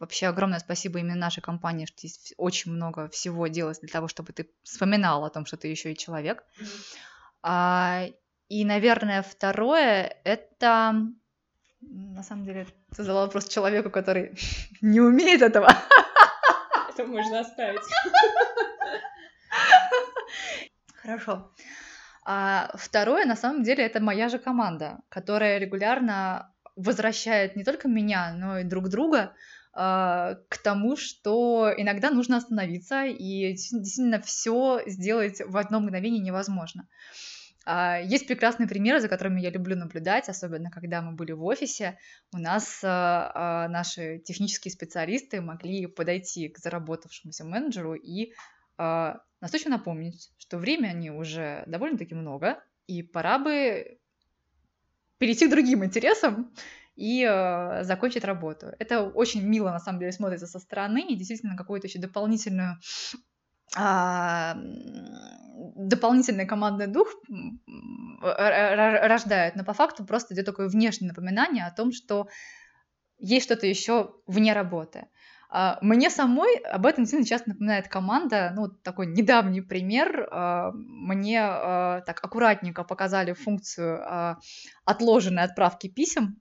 вообще 0.00 0.26
огромное 0.26 0.58
спасибо 0.58 0.98
именно 0.98 1.14
нашей 1.14 1.40
компании, 1.40 1.86
что 1.86 1.98
здесь 1.98 2.34
очень 2.36 2.72
много 2.72 3.08
всего 3.10 3.46
делается 3.46 3.82
для 3.82 3.92
того, 3.92 4.08
чтобы 4.08 4.32
ты 4.32 4.50
вспоминал 4.64 5.24
о 5.24 5.30
том, 5.30 5.46
что 5.46 5.56
ты 5.56 5.68
еще 5.68 5.92
и 5.92 5.96
человек. 5.96 6.42
А, 7.44 8.06
и, 8.48 8.64
наверное, 8.64 9.22
второе 9.22 10.16
это 10.24 10.96
на 11.80 12.22
самом 12.24 12.44
деле 12.44 12.66
задала 12.90 13.26
вопрос 13.26 13.46
человеку, 13.46 13.88
который 13.88 14.36
не 14.80 15.00
умеет 15.00 15.42
этого. 15.42 15.68
Это 16.88 17.06
можно 17.06 17.38
оставить. 17.38 17.82
Хорошо. 20.96 21.52
А 22.24 22.72
второе, 22.74 23.26
на 23.26 23.36
самом 23.36 23.62
деле, 23.62 23.84
это 23.84 24.00
моя 24.00 24.28
же 24.28 24.38
команда, 24.38 25.00
которая 25.08 25.58
регулярно 25.58 26.51
возвращает 26.76 27.56
не 27.56 27.64
только 27.64 27.88
меня, 27.88 28.34
но 28.34 28.58
и 28.58 28.64
друг 28.64 28.88
друга 28.88 29.34
э, 29.74 29.76
к 29.76 30.58
тому, 30.62 30.96
что 30.96 31.72
иногда 31.76 32.10
нужно 32.10 32.36
остановиться, 32.36 33.04
и 33.04 33.52
действительно 33.52 34.20
все 34.20 34.82
сделать 34.86 35.40
в 35.44 35.56
одно 35.56 35.80
мгновение 35.80 36.22
невозможно. 36.22 36.88
Uh, 37.64 38.04
есть 38.04 38.26
прекрасные 38.26 38.68
примеры, 38.68 38.98
за 38.98 39.08
которыми 39.08 39.40
я 39.40 39.48
люблю 39.50 39.76
наблюдать, 39.76 40.28
особенно 40.28 40.68
когда 40.68 41.00
мы 41.00 41.12
были 41.12 41.30
в 41.30 41.44
офисе. 41.44 41.96
У 42.34 42.38
нас 42.38 42.82
uh, 42.82 43.68
наши 43.68 44.18
технические 44.18 44.72
специалисты 44.72 45.40
могли 45.40 45.86
подойти 45.86 46.48
к 46.48 46.58
заработавшемуся 46.58 47.44
менеджеру 47.44 47.94
и 47.94 48.32
Настойчиво 49.42 49.70
напомнить, 49.70 50.30
что 50.38 50.56
времени 50.56 51.10
уже 51.10 51.64
довольно-таки 51.66 52.14
много, 52.14 52.62
и 52.86 53.02
пора 53.02 53.40
бы 53.40 53.98
перейти 55.22 55.46
к 55.46 55.50
другим 55.50 55.84
интересам 55.84 56.50
и 56.96 57.24
э, 57.24 57.84
закончить 57.84 58.24
работу. 58.24 58.72
Это 58.80 59.04
очень 59.04 59.46
мило, 59.46 59.70
на 59.70 59.78
самом 59.78 60.00
деле, 60.00 60.10
смотрится 60.10 60.48
со 60.48 60.58
стороны, 60.58 61.00
и 61.08 61.14
действительно 61.14 61.56
какую-то 61.56 61.86
еще 61.86 62.00
дополнительную 62.00 62.76
а, 63.76 64.56
дополнительный 65.76 66.44
командный 66.44 66.88
дух 66.88 67.14
рождает, 68.20 69.54
но 69.54 69.62
по 69.64 69.74
факту 69.74 70.04
просто 70.04 70.34
идет 70.34 70.46
такое 70.46 70.68
внешнее 70.68 71.10
напоминание 71.10 71.66
о 71.66 71.70
том, 71.70 71.92
что 71.92 72.26
есть 73.18 73.44
что-то 73.46 73.68
еще 73.68 74.16
вне 74.26 74.52
работы. 74.54 75.06
А, 75.54 75.78
мне 75.82 76.08
самой 76.08 76.56
об 76.60 76.86
этом 76.86 77.04
сильно 77.04 77.26
часто 77.26 77.50
напоминает 77.50 77.86
команда, 77.86 78.52
ну, 78.56 78.68
такой 78.68 79.06
недавний 79.06 79.60
пример. 79.60 80.26
А, 80.30 80.70
мне 80.72 81.40
а, 81.42 82.00
так 82.06 82.24
аккуратненько 82.24 82.84
показали 82.84 83.34
функцию 83.34 84.02
отложенной 84.86 85.42
отправки 85.42 85.88
писем. 85.88 86.40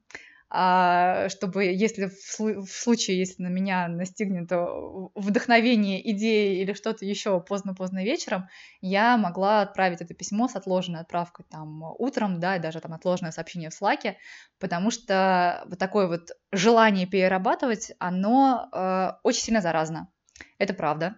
А, 0.54 1.30
чтобы 1.30 1.64
если 1.64 2.08
в, 2.08 2.70
случае, 2.70 3.20
если 3.20 3.42
на 3.42 3.48
меня 3.48 3.88
настигнет 3.88 4.52
вдохновение, 4.52 6.12
идеи 6.12 6.62
или 6.62 6.74
что-то 6.74 7.06
еще 7.06 7.40
поздно-поздно 7.40 8.04
вечером, 8.04 8.50
я 8.82 9.16
могла 9.16 9.62
отправить 9.62 10.02
это 10.02 10.14
письмо 10.14 10.50
с 10.50 10.56
отложенной 10.58 11.00
отправкой 11.00 11.46
там 11.50 11.84
утром, 11.98 12.42
да, 12.42 12.58
и 12.58 12.60
даже 12.60 12.82
там 12.82 12.94
отложенное 12.94 13.32
сообщение 13.32 13.70
в 13.70 13.74
Слаке, 13.74 14.18
потому 14.60 14.92
что 14.92 15.64
вот 15.68 15.80
такое 15.80 16.08
вот 16.08 16.32
желание 16.52 17.08
перерабатывать, 17.08 17.94
оно 18.00 18.68
э, 18.74 19.12
очень 19.24 19.44
сильно 19.44 19.62
заразно. 19.62 20.12
Это 20.58 20.74
правда. 20.74 21.16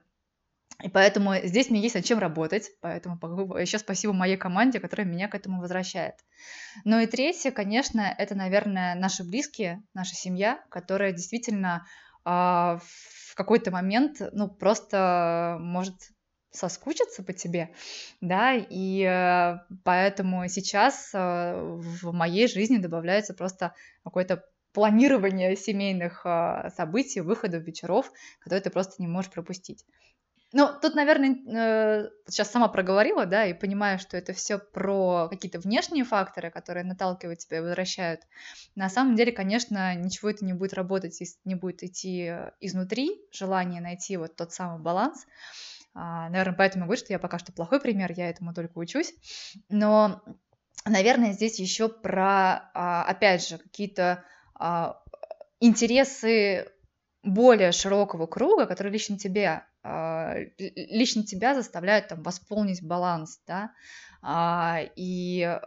И 0.84 0.90
поэтому 0.90 1.34
здесь 1.44 1.70
мне 1.70 1.80
есть 1.80 1.96
над 1.96 2.04
чем 2.04 2.20
работать, 2.20 2.70
поэтому 2.82 3.18
еще 3.58 3.80
спасибо 3.80 4.12
моей 4.12 4.36
команде, 4.36 4.82
которая 4.82 5.08
меня 5.08 5.30
к 5.30 5.36
этому 5.36 5.62
возвращает. 5.62 6.16
Ну 6.84 7.00
и 7.00 7.08
третье, 7.08 7.52
конечно, 7.52 8.02
это, 8.02 8.36
наверное, 8.36 8.94
наши 8.96 9.24
близкие, 9.24 9.82
наша 9.94 10.14
семья, 10.14 10.62
которая 10.70 11.14
действительно 11.14 11.88
э, 12.26 12.30
в 12.30 13.36
какой-то 13.36 13.72
момент, 13.72 14.18
ну, 14.34 14.50
просто 14.50 15.56
может 15.62 15.96
соскучиться 16.52 17.24
по 17.24 17.32
тебе, 17.32 17.74
да, 18.20 18.54
и 18.54 19.04
э, 19.04 19.60
поэтому 19.86 20.48
сейчас 20.50 21.12
э, 21.14 21.18
в 21.18 22.12
моей 22.12 22.50
жизни 22.50 22.78
добавляется 22.78 23.34
просто 23.34 23.74
какое-то 24.04 24.44
планирование 24.74 25.56
семейных 25.56 26.26
э, 26.26 26.70
событий, 26.76 27.22
выходов, 27.22 27.64
вечеров, 27.64 28.12
которые 28.40 28.62
ты 28.62 28.70
просто 28.70 29.02
не 29.02 29.08
можешь 29.08 29.32
пропустить. 29.32 29.86
Ну, 30.56 30.70
тут, 30.80 30.94
наверное, 30.94 31.36
э, 31.48 32.10
сейчас 32.28 32.52
сама 32.52 32.68
проговорила, 32.68 33.26
да, 33.26 33.44
и 33.48 33.56
понимаю, 33.56 33.98
что 33.98 34.16
это 34.16 34.34
все 34.34 34.60
про 34.60 35.28
какие-то 35.28 35.60
внешние 35.60 36.04
факторы, 36.04 36.52
которые 36.52 36.84
наталкивают 36.84 37.40
тебя 37.40 37.58
и 37.58 37.62
возвращают. 37.62 38.22
На 38.76 38.88
самом 38.88 39.16
деле, 39.16 39.32
конечно, 39.32 39.96
ничего 39.96 40.30
это 40.30 40.46
не 40.46 40.54
будет 40.54 40.76
работать, 40.76 41.20
если 41.20 41.40
не 41.44 41.56
будет 41.56 41.82
идти 41.82 42.32
изнутри, 42.62 43.20
желание 43.32 43.82
найти 43.82 44.16
вот 44.16 44.36
тот 44.36 44.54
самый 44.54 44.80
баланс. 44.80 45.26
А, 45.96 46.30
наверное, 46.30 46.56
поэтому 46.56 46.86
говорю, 46.86 47.00
что 47.00 47.14
я 47.14 47.18
пока 47.20 47.40
что 47.40 47.52
плохой 47.52 47.82
пример, 47.82 48.14
я 48.16 48.30
этому 48.30 48.54
только 48.54 48.78
учусь. 48.78 49.12
Но, 49.70 50.22
наверное, 50.86 51.34
здесь 51.34 51.60
еще 51.60 51.90
про, 51.90 52.70
а, 52.76 53.04
опять 53.06 53.48
же, 53.48 53.58
какие-то 53.58 54.24
а, 54.54 55.02
интересы 55.60 56.68
более 57.24 57.72
широкого 57.72 58.28
круга, 58.28 58.68
которые 58.68 58.94
лично 58.94 59.18
тебе 59.18 59.64
лично 59.84 61.24
тебя 61.24 61.56
заставляют 61.56 62.08
там 62.08 62.24
восполнить 62.24 62.82
баланс, 62.84 63.42
да, 63.46 63.72
а, 64.22 64.80
и 64.96 65.60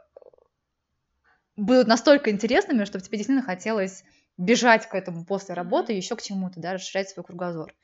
будут 1.57 1.87
настолько 1.87 2.31
интересными, 2.31 2.85
чтобы 2.85 3.05
тебе 3.05 3.19
действительно 3.19 3.47
хотелось 3.47 4.05
бежать 4.39 4.89
к 4.89 4.95
этому 4.95 5.25
после 5.25 5.55
работы, 5.55 5.93
еще 5.93 6.17
к 6.17 6.23
чему-то, 6.23 6.61
да, 6.61 6.75
расширять 6.75 7.09
свой 7.09 7.25
кругозор. 7.25 7.75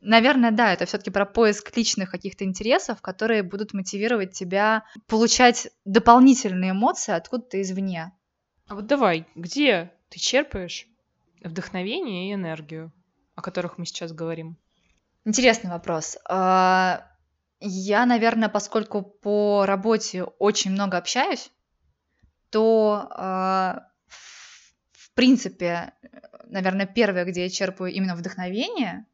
Наверное, 0.00 0.50
да, 0.50 0.72
это 0.72 0.86
все-таки 0.86 1.10
про 1.10 1.26
поиск 1.26 1.76
личных 1.76 2.10
каких-то 2.10 2.44
интересов, 2.44 3.02
которые 3.02 3.42
будут 3.42 3.74
мотивировать 3.74 4.32
тебя 4.32 4.84
получать 5.06 5.68
дополнительные 5.84 6.70
эмоции 6.70 7.12
откуда-то 7.12 7.60
извне. 7.60 8.12
А 8.68 8.74
вот 8.74 8.86
давай, 8.86 9.26
где 9.34 9.92
ты 10.08 10.18
черпаешь 10.18 10.86
вдохновение 11.42 12.30
и 12.30 12.34
энергию, 12.34 12.92
о 13.34 13.42
которых 13.42 13.76
мы 13.76 13.86
сейчас 13.86 14.12
говорим? 14.12 14.56
Интересный 15.24 15.70
вопрос. 15.70 16.16
А, 16.28 17.06
я, 17.60 18.06
наверное, 18.06 18.48
поскольку 18.48 19.02
по 19.02 19.66
работе 19.66 20.24
очень 20.24 20.70
много 20.70 20.96
общаюсь, 20.96 21.50
то 22.50 23.08
а, 23.10 23.88
в 24.06 25.12
принципе, 25.14 25.92
наверное, 26.44 26.86
первое, 26.86 27.24
где 27.24 27.42
я 27.42 27.50
черпаю 27.50 27.92
именно 27.92 28.14
вдохновение, 28.14 29.06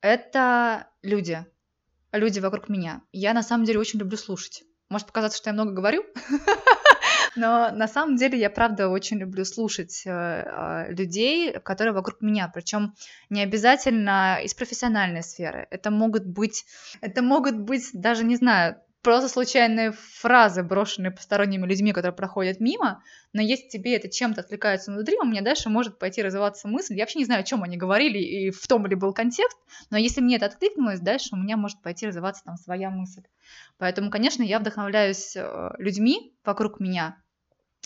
это 0.00 0.88
люди. 1.02 1.44
Люди 2.12 2.40
вокруг 2.40 2.68
меня. 2.68 3.02
Я 3.12 3.32
на 3.32 3.42
самом 3.42 3.64
деле 3.64 3.78
очень 3.78 3.98
люблю 3.98 4.18
слушать. 4.18 4.64
Может 4.90 5.06
показаться, 5.06 5.38
что 5.38 5.48
я 5.48 5.54
много 5.54 5.72
говорю, 5.72 6.04
но 7.36 7.70
на 7.70 7.88
самом 7.88 8.16
деле 8.16 8.38
я 8.38 8.50
правда 8.50 8.88
очень 8.88 9.18
люблю 9.18 9.44
слушать 9.44 10.02
э, 10.04 10.10
а, 10.10 10.86
людей, 10.88 11.52
которые 11.60 11.94
вокруг 11.94 12.20
меня, 12.20 12.50
причем 12.52 12.94
не 13.30 13.42
обязательно 13.42 14.38
из 14.42 14.54
профессиональной 14.54 15.22
сферы. 15.22 15.66
Это 15.70 15.90
могут 15.90 16.26
быть, 16.26 16.64
это 17.00 17.22
могут 17.22 17.58
быть 17.58 17.90
даже 17.92 18.24
не 18.24 18.36
знаю 18.36 18.76
просто 19.02 19.28
случайные 19.28 19.92
фразы, 19.92 20.62
брошенные 20.62 21.10
посторонними 21.10 21.66
людьми, 21.66 21.92
которые 21.92 22.14
проходят 22.14 22.60
мимо, 22.60 23.02
но 23.32 23.42
если 23.42 23.68
тебе 23.68 23.96
это 23.96 24.08
чем-то 24.08 24.42
отвлекается 24.42 24.92
внутри, 24.92 25.16
у 25.20 25.24
меня 25.24 25.42
дальше 25.42 25.68
может 25.68 25.98
пойти 25.98 26.22
развиваться 26.22 26.68
мысль. 26.68 26.94
Я 26.94 27.02
вообще 27.02 27.18
не 27.18 27.24
знаю, 27.24 27.40
о 27.40 27.44
чем 27.44 27.62
они 27.64 27.76
говорили 27.76 28.18
и 28.18 28.50
в 28.50 28.66
том 28.66 28.86
ли 28.86 28.94
был 28.94 29.12
контекст, 29.12 29.58
но 29.90 29.98
если 29.98 30.20
мне 30.20 30.36
это 30.36 30.46
откликнулось, 30.46 31.00
дальше 31.00 31.30
у 31.32 31.36
меня 31.36 31.56
может 31.56 31.82
пойти 31.82 32.06
развиваться 32.06 32.44
там 32.44 32.56
своя 32.56 32.90
мысль. 32.90 33.22
Поэтому, 33.78 34.10
конечно, 34.10 34.42
я 34.42 34.60
вдохновляюсь 34.60 35.34
э, 35.36 35.70
людьми 35.78 36.36
вокруг 36.44 36.78
меня, 36.78 37.21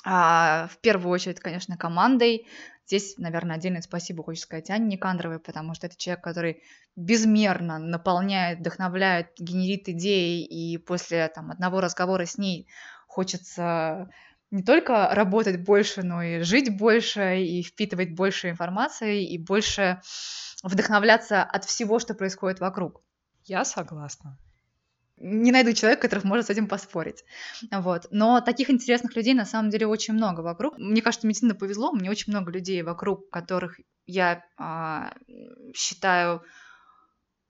а, 0.05 0.69
в 0.69 0.79
первую 0.79 1.13
очередь, 1.13 1.41
конечно, 1.41 1.77
командой. 1.77 2.47
Здесь, 2.87 3.19
наверное, 3.19 3.57
отдельное 3.57 3.83
спасибо 3.83 4.23
хочется 4.23 4.47
сказать 4.47 4.71
Анне 4.71 4.97
Никандровой, 4.97 5.41
потому 5.41 5.75
что 5.75 5.89
это 5.89 5.97
человек, 5.97 6.23
который 6.23 6.63
безмерно 6.95 7.79
наполняет, 7.79 8.61
вдохновляет, 8.61 9.33
генерит 9.39 9.89
идеи, 9.89 10.45
и 10.45 10.79
после 10.79 11.29
там, 11.29 11.51
одного 11.51 11.81
разговора 11.81 12.27
с 12.27 12.39
ней 12.39 12.69
хочется 13.09 14.09
не 14.53 14.63
только 14.63 15.09
работать 15.13 15.65
больше, 15.65 16.03
но 16.05 16.23
и 16.23 16.41
жить 16.43 16.77
больше, 16.77 17.41
и 17.43 17.63
впитывать 17.63 18.15
больше 18.15 18.51
информации, 18.51 19.27
и 19.27 19.39
больше 19.39 20.01
вдохновляться 20.63 21.43
от 21.43 21.65
всего, 21.65 21.99
что 21.99 22.15
происходит 22.15 22.61
вокруг. 22.61 23.03
Я 23.45 23.65
согласна 23.65 24.39
не 25.19 25.53
найду 25.53 25.73
человека, 25.73 26.03
который 26.03 26.25
может 26.25 26.47
с 26.47 26.51
этим 26.51 26.69
поспорить. 26.69 27.25
Вот. 27.71 28.07
Но 28.11 28.41
таких 28.41 28.71
интересных 28.71 29.17
людей 29.17 29.35
на 29.35 29.47
самом 29.47 29.71
деле 29.71 29.87
очень 29.87 30.15
много 30.15 30.41
вокруг. 30.41 30.79
Мне 30.79 31.03
кажется, 31.03 31.27
медицина 31.27 31.55
повезло, 31.55 31.93
мне 31.93 32.11
очень 32.11 32.33
много 32.33 32.51
людей 32.51 32.83
вокруг, 32.83 33.31
которых 33.31 33.81
я 34.07 34.45
а, 34.57 35.15
считаю 35.75 36.43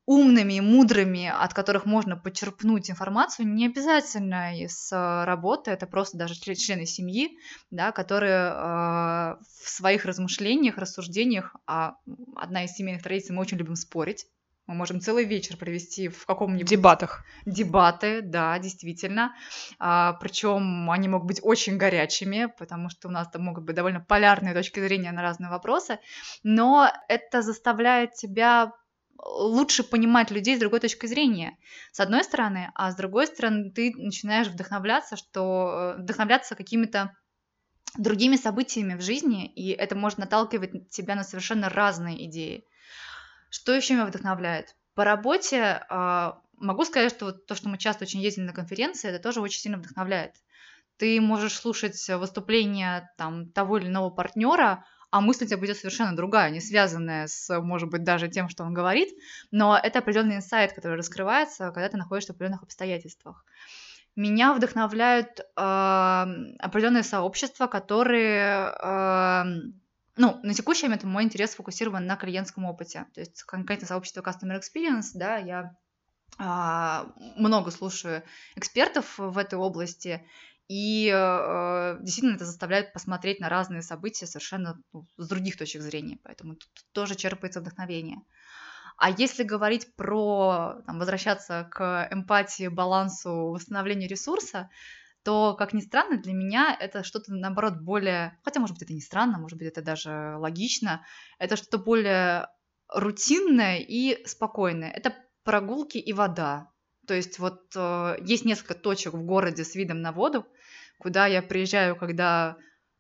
умными 0.07 0.55
и 0.55 0.61
мудрыми, 0.61 1.27
от 1.27 1.53
которых 1.53 1.85
можно 1.85 2.17
почерпнуть 2.17 2.89
информацию, 2.91 3.49
не 3.49 3.67
обязательно 3.67 4.57
из 4.57 4.91
работы, 4.93 5.73
это 5.73 5.89
просто 5.89 6.17
даже 6.17 6.35
члены 6.37 6.87
семьи, 6.87 7.37
да, 7.73 7.91
которые 7.91 8.51
э, 8.51 9.37
в 9.43 9.69
своих 9.69 10.05
размышлениях, 10.05 10.79
рассуждениях, 10.79 11.57
а 11.67 11.97
одна 12.37 12.65
из 12.65 12.73
семейных 12.75 13.03
традиций, 13.03 13.35
мы 13.35 13.43
очень 13.43 13.59
любим 13.59 13.75
спорить, 13.75 14.27
мы 14.67 14.75
можем 14.75 15.01
целый 15.01 15.25
вечер 15.25 15.57
провести 15.57 16.09
в 16.09 16.27
каком-нибудь... 16.27 16.69
Дебатах. 16.69 17.25
Дебаты, 17.45 18.21
да, 18.21 18.59
действительно. 18.59 19.35
А, 19.79 20.15
причем 20.15 20.91
они 20.91 21.09
могут 21.09 21.29
быть 21.29 21.41
очень 21.43 21.77
горячими, 21.77 22.53
потому 22.59 22.89
что 22.89 23.09
у 23.09 23.11
нас 23.11 23.29
там 23.29 23.43
могут 23.43 23.65
быть 23.65 23.77
довольно 23.77 24.01
полярные 24.01 24.55
точки 24.55 24.81
зрения 24.81 25.13
на 25.13 25.23
разные 25.23 25.51
вопросы. 25.51 25.99
Но 26.43 26.91
это 27.09 27.43
заставляет 27.43 28.15
тебя 28.15 28.73
лучше 29.19 29.83
понимать 29.83 30.31
людей 30.31 30.57
с 30.57 30.61
другой 30.61 30.81
точки 30.81 31.07
зрения, 31.07 31.57
с 31.93 32.01
одной 32.01 32.23
стороны, 32.25 32.71
а 32.75 32.91
с 32.91 32.97
другой 32.97 33.27
стороны 33.27 33.71
ты 33.71 33.93
начинаешь 33.97 34.49
вдохновляться, 34.49 35.17
что 35.17 35.95
э, 35.97 36.03
вдохновляться 36.03 36.55
какими-то 36.55 37.17
другими 37.97 38.37
событиями 38.37 38.95
в 38.95 39.01
жизни, 39.01 39.47
и 39.47 39.71
это 39.71 39.95
может 39.95 40.19
наталкивать 40.19 40.91
тебя 40.91 41.15
на 41.15 41.25
совершенно 41.25 41.69
разные 41.69 42.27
идеи. 42.27 42.65
Что 43.51 43.73
еще 43.73 43.95
меня 43.95 44.07
вдохновляет? 44.07 44.75
По 44.95 45.05
работе 45.05 45.85
э, 45.89 46.33
могу 46.59 46.85
сказать, 46.85 47.13
что 47.13 47.27
вот 47.27 47.47
то, 47.47 47.55
что 47.55 47.69
мы 47.69 47.79
часто 47.79 48.05
очень 48.05 48.21
ездим 48.21 48.47
на 48.47 48.53
конференции, 48.53 49.09
это 49.09 49.23
тоже 49.23 49.41
очень 49.41 49.61
сильно 49.61 49.79
вдохновляет. 49.79 50.35
Ты 50.97 51.21
можешь 51.21 51.55
слушать 51.55 52.09
выступления 52.09 53.13
там, 53.19 53.51
того 53.51 53.79
или 53.79 53.89
иного 53.89 54.11
партнера, 54.11 54.85
а 55.11 55.21
мысль 55.21 55.45
у 55.45 55.47
тебя 55.47 55.59
будет 55.59 55.77
совершенно 55.77 56.17
другая, 56.17 56.51
не 56.51 56.61
связанная 56.61 57.27
с, 57.27 57.61
может 57.61 57.91
быть, 57.91 58.03
даже 58.03 58.29
тем, 58.29 58.49
что 58.49 58.65
он 58.65 58.75
говорит, 58.75 59.11
но 59.51 59.79
это 59.79 60.01
определенный 60.01 60.37
инсайт, 60.37 60.73
который 60.73 60.97
раскрывается, 60.97 61.71
когда 61.71 61.89
ты 61.89 61.97
находишься 61.97 62.33
в 62.33 62.37
определенных 62.37 62.63
обстоятельствах. 62.63 63.45
Меня 64.17 64.55
вдохновляют 64.55 65.41
э, 65.41 65.43
определенные 65.57 67.03
сообщества, 67.03 67.67
которые 67.67 68.73
э, 68.73 69.45
ну, 70.17 70.41
на 70.43 70.55
текущий 70.55 70.87
момент 70.87 71.05
мой 71.05 71.25
интерес 71.25 71.53
сфокусирован 71.53 72.07
на 72.07 72.17
клиентском 72.17 72.65
опыте. 72.65 73.07
То 73.15 73.21
есть 73.21 73.43
конкретно 73.43 73.87
сообщество 73.87 74.23
Customer 74.23 74.61
Experience, 74.61 75.11
да, 75.15 75.37
я 75.37 75.77
а, 76.39 77.13
много 77.37 77.71
слушаю 77.71 78.23
экспертов 78.55 79.19
в 79.19 79.39
этой 79.39 79.59
области, 79.59 80.27
и 80.69 81.09
э, 81.15 81.99
действительно 82.01 82.35
это 82.35 82.45
заставляет 82.45 82.93
посмотреть 82.93 83.39
на 83.39 83.49
разные 83.49 83.83
события 83.83 84.27
совершенно 84.27 84.83
ну, 84.93 85.07
с 85.17 85.29
других 85.29 85.57
точек 85.57 85.81
зрения, 85.81 86.19
поэтому 86.25 86.57
тут 86.57 86.69
тоже 86.93 87.15
черпается 87.15 87.61
вдохновение. 87.61 88.19
А 88.97 89.11
если 89.11 89.45
говорить 89.45 89.95
про, 89.95 90.83
там, 90.87 90.99
возвращаться 90.99 91.69
к 91.71 92.09
эмпатии, 92.11 92.67
балансу, 92.67 93.51
восстановлению 93.51 94.09
ресурса, 94.09 94.69
то, 95.27 95.57
как 95.59 95.73
ни 95.73 95.81
странно, 95.81 96.19
для 96.19 96.33
меня 96.33 96.77
это 96.79 97.03
что-то, 97.03 97.35
наоборот, 97.35 97.81
более... 97.81 98.39
Хотя, 98.45 98.61
может 98.61 98.77
быть, 98.77 98.85
это 98.85 98.95
не 98.95 99.01
странно, 99.01 99.39
может 99.39 99.59
быть, 99.59 99.67
это 99.67 99.83
даже 99.83 100.37
логично. 100.39 101.05
Это 101.41 101.57
что-то 101.57 101.79
более 101.79 102.47
рутинное 102.89 103.79
и 103.81 104.25
спокойное. 104.25 104.89
Это 104.89 105.13
прогулки 105.43 105.99
и 105.99 106.13
вода. 106.13 106.71
То 107.09 107.15
есть 107.15 107.41
вот 107.41 107.73
э, 107.75 108.19
есть 108.21 108.45
несколько 108.45 108.75
точек 108.75 109.15
в 109.15 109.25
городе 109.25 109.65
с 109.65 109.75
видом 109.75 110.01
на 110.01 110.13
воду, 110.13 110.47
куда 111.01 111.27
я 111.27 111.43
приезжаю, 111.43 111.97
когда 111.97 112.57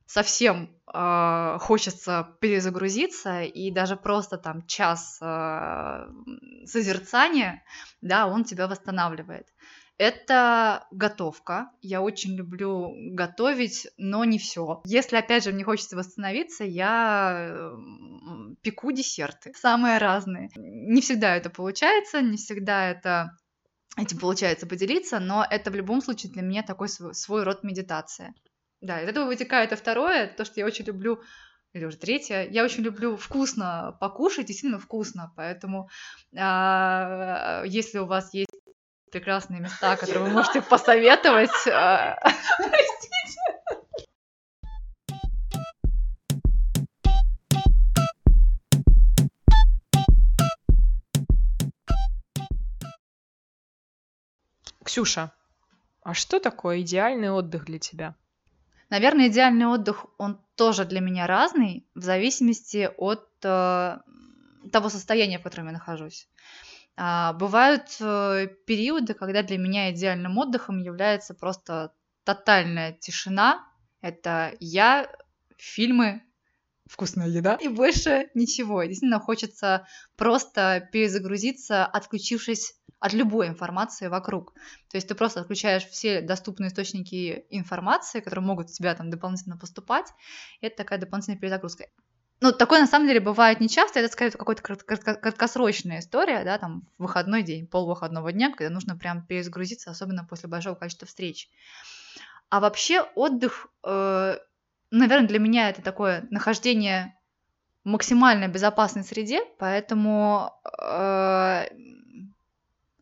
совсем 0.06 0.76
э, 0.92 1.58
хочется 1.60 2.36
перезагрузиться, 2.40 3.42
и 3.42 3.70
даже 3.70 3.94
просто 3.94 4.36
там 4.36 4.66
час 4.66 5.18
э, 5.22 6.08
созерцания, 6.64 7.62
да, 8.00 8.26
он 8.26 8.42
тебя 8.42 8.66
восстанавливает. 8.66 9.46
Это 9.98 10.87
готовка. 10.90 11.70
Я 11.80 12.02
очень 12.02 12.37
люблю 12.37 12.92
готовить, 13.12 13.88
но 13.96 14.24
не 14.24 14.38
все. 14.38 14.82
Если, 14.85 15.16
опять 15.16 15.44
же, 15.44 15.52
мне 15.52 15.64
хочется 15.64 15.96
восстановиться, 15.96 16.64
я 16.64 17.72
пеку 18.62 18.92
десерты. 18.92 19.52
Самые 19.56 19.98
разные. 19.98 20.50
Не 20.56 21.00
всегда 21.00 21.37
это 21.37 21.48
получается, 21.48 22.20
не 22.20 22.37
всегда 22.37 22.90
это 22.90 23.37
этим 23.96 24.18
получается 24.18 24.66
поделиться, 24.66 25.18
но 25.18 25.46
это 25.48 25.70
в 25.70 25.74
любом 25.74 26.02
случае 26.02 26.32
для 26.32 26.42
меня 26.42 26.62
такой 26.62 26.88
свой, 26.88 27.14
свой 27.14 27.44
род 27.44 27.62
медитации. 27.62 28.35
Да, 28.82 29.00
из 29.00 29.09
этого 29.09 29.24
вытекает 29.24 29.72
и 29.72 29.76
второе, 29.76 30.26
то, 30.26 30.44
что 30.44 30.61
я 30.61 30.66
очень 30.66 30.85
люблю 30.85 31.22
или 31.72 31.85
уже 31.85 31.96
третье. 31.96 32.46
Я 32.50 32.64
очень 32.64 32.82
люблю 32.82 33.16
вкусно 33.16 33.96
покушать, 34.00 34.46
действительно 34.46 34.78
вкусно, 34.78 35.32
поэтому 35.37 35.88
э, 36.32 37.62
если 37.66 37.98
у 37.98 38.06
вас 38.06 38.32
есть 38.35 38.50
прекрасные 39.16 39.61
места, 39.61 39.96
которые 39.96 40.24
вы 40.24 40.31
можете 40.31 40.61
посоветовать. 40.61 41.66
Э, 41.66 42.16
Простите. 42.59 43.07
Ксюша, 54.85 55.33
а 56.02 56.12
что 56.12 56.38
такое 56.38 56.83
идеальный 56.83 57.31
отдых 57.31 57.64
для 57.64 57.79
тебя? 57.79 58.14
Наверное, 58.90 59.29
идеальный 59.29 59.66
отдых, 59.66 60.05
он 60.18 60.38
тоже 60.57 60.85
для 60.85 61.00
меня 61.00 61.26
разный, 61.26 61.87
в 61.94 62.02
зависимости 62.02 62.90
от 62.98 63.26
э, 63.42 63.98
того 64.70 64.88
состояния, 64.90 65.38
в 65.38 65.42
котором 65.42 65.66
я 65.66 65.72
нахожусь. 65.72 66.29
А, 66.96 67.35
бывают 67.35 67.96
э, 68.00 68.48
периоды, 68.66 69.14
когда 69.14 69.42
для 69.42 69.59
меня 69.59 69.92
идеальным 69.92 70.38
отдыхом 70.38 70.78
является 70.78 71.35
просто 71.35 71.92
тотальная 72.24 72.92
тишина. 72.92 73.66
Это 74.00 74.54
я, 74.61 75.11
фильмы, 75.59 76.22
вкусная 76.87 77.28
еда 77.28 77.56
и 77.56 77.68
больше 77.68 78.30
ничего. 78.35 78.82
действительно 78.85 79.20
хочется 79.20 79.87
просто 80.16 80.88
перезагрузиться, 80.92 81.85
отключившись 81.85 82.74
от 82.98 83.12
любой 83.12 83.48
информации 83.48 84.09
вокруг. 84.09 84.54
То 84.90 84.96
есть 84.96 85.09
ты 85.09 85.14
просто 85.14 85.40
отключаешь 85.40 85.85
все 85.85 86.22
доступные 86.22 86.68
источники 86.68 87.44
информации, 87.50 88.20
которые 88.20 88.44
могут 88.44 88.70
у 88.70 88.72
тебя 88.72 88.94
там 88.94 89.11
дополнительно 89.11 89.59
поступать, 89.59 90.06
и 90.61 90.66
это 90.66 90.76
такая 90.76 90.98
дополнительная 90.98 91.38
перезагрузка. 91.38 91.87
Ну, 92.40 92.53
такое 92.53 92.81
на 92.81 92.87
самом 92.87 93.07
деле 93.09 93.20
бывает 93.20 93.61
нечасто, 93.61 93.99
это 93.99 94.12
скорее 94.12 94.31
какая-то 94.31 94.62
краткосрочная 94.62 96.01
история, 96.01 96.44
да, 96.44 96.59
там, 96.59 96.83
выходной 96.99 97.42
день, 97.42 97.66
пол 97.66 97.87
выходного 97.87 98.31
дня, 98.31 98.51
когда 98.51 98.68
нужно 98.72 98.96
прям 98.96 99.25
перезагрузиться, 99.27 99.90
особенно 99.90 100.25
после 100.25 100.49
большого 100.49 100.75
количества 100.75 101.07
встреч. 101.07 101.49
А 102.51 102.61
вообще 102.61 103.03
отдых, 103.14 103.68
э, 103.85 104.37
наверное, 104.90 105.29
для 105.29 105.38
меня 105.38 105.70
это 105.70 105.81
такое 105.81 106.27
нахождение 106.31 107.16
в 107.85 107.88
максимально 107.88 108.49
безопасной 108.49 109.03
среде, 109.03 109.40
поэтому 109.59 110.53
э, 110.79 111.66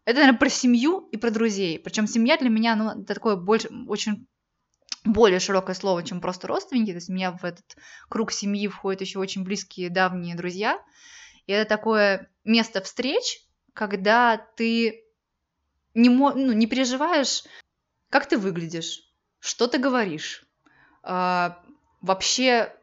это, 0.04 0.18
наверное, 0.20 0.38
про 0.38 0.48
семью 0.48 1.08
и 1.10 1.16
про 1.16 1.30
друзей. 1.30 1.78
Причем 1.80 2.06
семья 2.06 2.36
для 2.36 2.50
меня, 2.50 2.76
ну, 2.76 2.90
это 2.90 3.14
такое 3.14 3.36
больше, 3.36 3.68
очень 3.88 4.26
более 5.04 5.38
широкое 5.38 5.74
слово, 5.74 6.02
чем 6.02 6.20
просто 6.20 6.48
родственники. 6.48 6.90
То 6.90 6.96
есть 6.96 7.10
у 7.10 7.12
меня 7.12 7.32
в 7.32 7.44
этот 7.44 7.76
круг 8.08 8.32
семьи 8.32 8.66
входят 8.68 9.02
еще 9.02 9.18
очень 9.18 9.44
близкие, 9.44 9.90
давние 9.90 10.34
друзья. 10.34 10.82
И 11.46 11.52
это 11.52 11.68
такое 11.68 12.30
место 12.44 12.80
встреч, 12.80 13.42
когда 13.74 14.38
ты 14.56 15.04
не, 15.92 16.08
ну, 16.08 16.52
не 16.52 16.66
переживаешь, 16.66 17.44
как 18.08 18.26
ты 18.26 18.38
выглядишь, 18.38 19.02
что 19.40 19.66
ты 19.66 19.78
говоришь. 19.78 20.44
А, 21.02 21.62
вообще, 22.00 22.74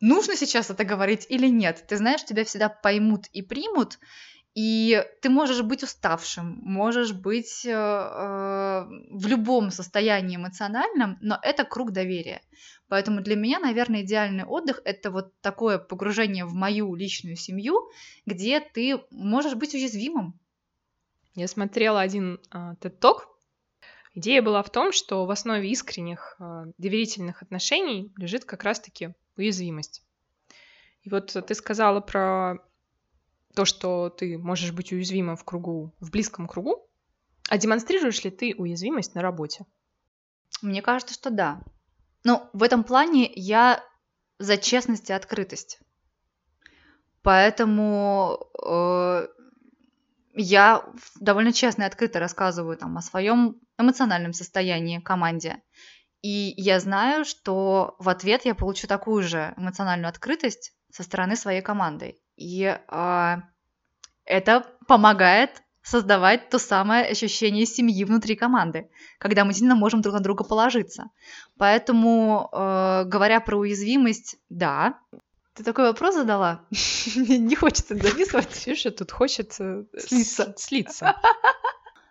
нужно 0.00 0.34
сейчас 0.36 0.70
это 0.70 0.84
говорить 0.84 1.26
или 1.28 1.46
нет? 1.46 1.84
Ты 1.86 1.96
знаешь, 1.96 2.24
тебя 2.24 2.44
всегда 2.44 2.68
поймут 2.68 3.26
и 3.32 3.42
примут, 3.42 3.98
и 4.58 5.04
ты 5.22 5.30
можешь 5.30 5.62
быть 5.62 5.84
уставшим, 5.84 6.58
можешь 6.64 7.12
быть 7.12 7.64
э, 7.64 7.70
э, 7.70 8.86
в 9.08 9.26
любом 9.28 9.70
состоянии 9.70 10.34
эмоциональном, 10.34 11.16
но 11.20 11.38
это 11.42 11.62
круг 11.62 11.92
доверия. 11.92 12.42
Поэтому 12.88 13.20
для 13.20 13.36
меня, 13.36 13.60
наверное, 13.60 14.02
идеальный 14.02 14.42
отдых 14.42 14.80
это 14.84 15.12
вот 15.12 15.32
такое 15.42 15.78
погружение 15.78 16.44
в 16.44 16.54
мою 16.54 16.96
личную 16.96 17.36
семью, 17.36 17.88
где 18.26 18.58
ты 18.58 19.00
можешь 19.12 19.54
быть 19.54 19.74
уязвимым. 19.74 20.36
Я 21.36 21.46
смотрела 21.46 22.00
один 22.00 22.40
э, 22.52 22.74
TED-ток. 22.80 23.28
Идея 24.14 24.42
была 24.42 24.64
в 24.64 24.70
том, 24.70 24.90
что 24.90 25.24
в 25.24 25.30
основе 25.30 25.70
искренних 25.70 26.34
э, 26.40 26.64
доверительных 26.78 27.42
отношений 27.42 28.12
лежит 28.16 28.44
как 28.44 28.64
раз-таки 28.64 29.10
уязвимость. 29.36 30.02
И 31.04 31.10
вот 31.10 31.30
ты 31.46 31.54
сказала 31.54 32.00
про 32.00 32.58
то, 33.54 33.64
что 33.64 34.10
ты 34.10 34.38
можешь 34.38 34.72
быть 34.72 34.92
уязвимым 34.92 35.36
в 35.36 35.44
кругу, 35.44 35.94
в 36.00 36.10
близком 36.10 36.46
кругу, 36.46 36.88
а 37.48 37.58
демонстрируешь 37.58 38.22
ли 38.24 38.30
ты 38.30 38.54
уязвимость 38.56 39.14
на 39.14 39.22
работе? 39.22 39.64
Мне 40.62 40.82
кажется, 40.82 41.14
что 41.14 41.30
да. 41.30 41.62
Но 42.24 42.50
в 42.52 42.62
этом 42.62 42.84
плане 42.84 43.30
я 43.34 43.82
за 44.38 44.56
честность 44.56 45.10
и 45.10 45.12
открытость. 45.12 45.80
Поэтому 47.22 48.48
э, 48.64 49.28
я 50.34 50.84
довольно 51.20 51.52
честно 51.52 51.82
и 51.82 51.86
открыто 51.86 52.20
рассказываю 52.20 52.76
там 52.76 52.96
о 52.96 53.02
своем 53.02 53.60
эмоциональном 53.78 54.32
состоянии 54.32 55.00
команде. 55.00 55.62
И 56.22 56.54
я 56.56 56.80
знаю, 56.80 57.24
что 57.24 57.96
в 57.98 58.08
ответ 58.08 58.44
я 58.44 58.54
получу 58.54 58.86
такую 58.86 59.22
же 59.22 59.54
эмоциональную 59.56 60.08
открытость 60.08 60.72
со 60.90 61.02
стороны 61.02 61.36
своей 61.36 61.62
команды. 61.62 62.18
И 62.38 62.62
э, 62.62 63.36
это 64.24 64.66
помогает 64.86 65.62
создавать 65.82 66.50
то 66.50 66.58
самое 66.58 67.04
ощущение 67.06 67.66
семьи 67.66 68.04
внутри 68.04 68.36
команды, 68.36 68.90
когда 69.18 69.44
мы 69.44 69.52
сильно 69.54 69.74
можем 69.74 70.02
друг 70.02 70.14
на 70.14 70.20
друга 70.20 70.44
положиться. 70.44 71.10
Поэтому, 71.58 72.48
э, 72.52 73.04
говоря 73.06 73.40
про 73.40 73.58
уязвимость, 73.58 74.36
да. 74.48 75.00
Ты 75.54 75.64
такой 75.64 75.86
вопрос 75.86 76.14
задала? 76.14 76.64
Не 77.16 77.56
хочется 77.56 77.94
записывать. 77.96 78.48
Ксюша 78.50 78.92
тут 78.92 79.10
хочет 79.10 79.52
слиться. 79.52 80.54
слиться. 80.56 81.16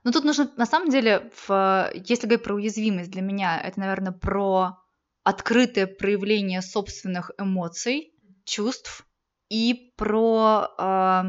Ну, 0.04 0.14
тут 0.14 0.24
нужно, 0.24 0.50
на 0.56 0.66
самом 0.66 0.90
деле, 0.90 1.30
в, 1.36 1.92
если 1.94 2.28
говорить 2.28 2.44
про 2.46 2.56
уязвимость, 2.56 3.12
для 3.12 3.22
меня 3.22 3.60
это, 3.60 3.78
наверное, 3.78 4.14
про 4.14 4.78
открытое 5.24 5.86
проявление 5.86 6.62
собственных 6.62 7.32
эмоций, 7.38 8.14
чувств, 8.46 9.06
и 9.50 9.94
про 9.98 10.70
э, 10.78 11.24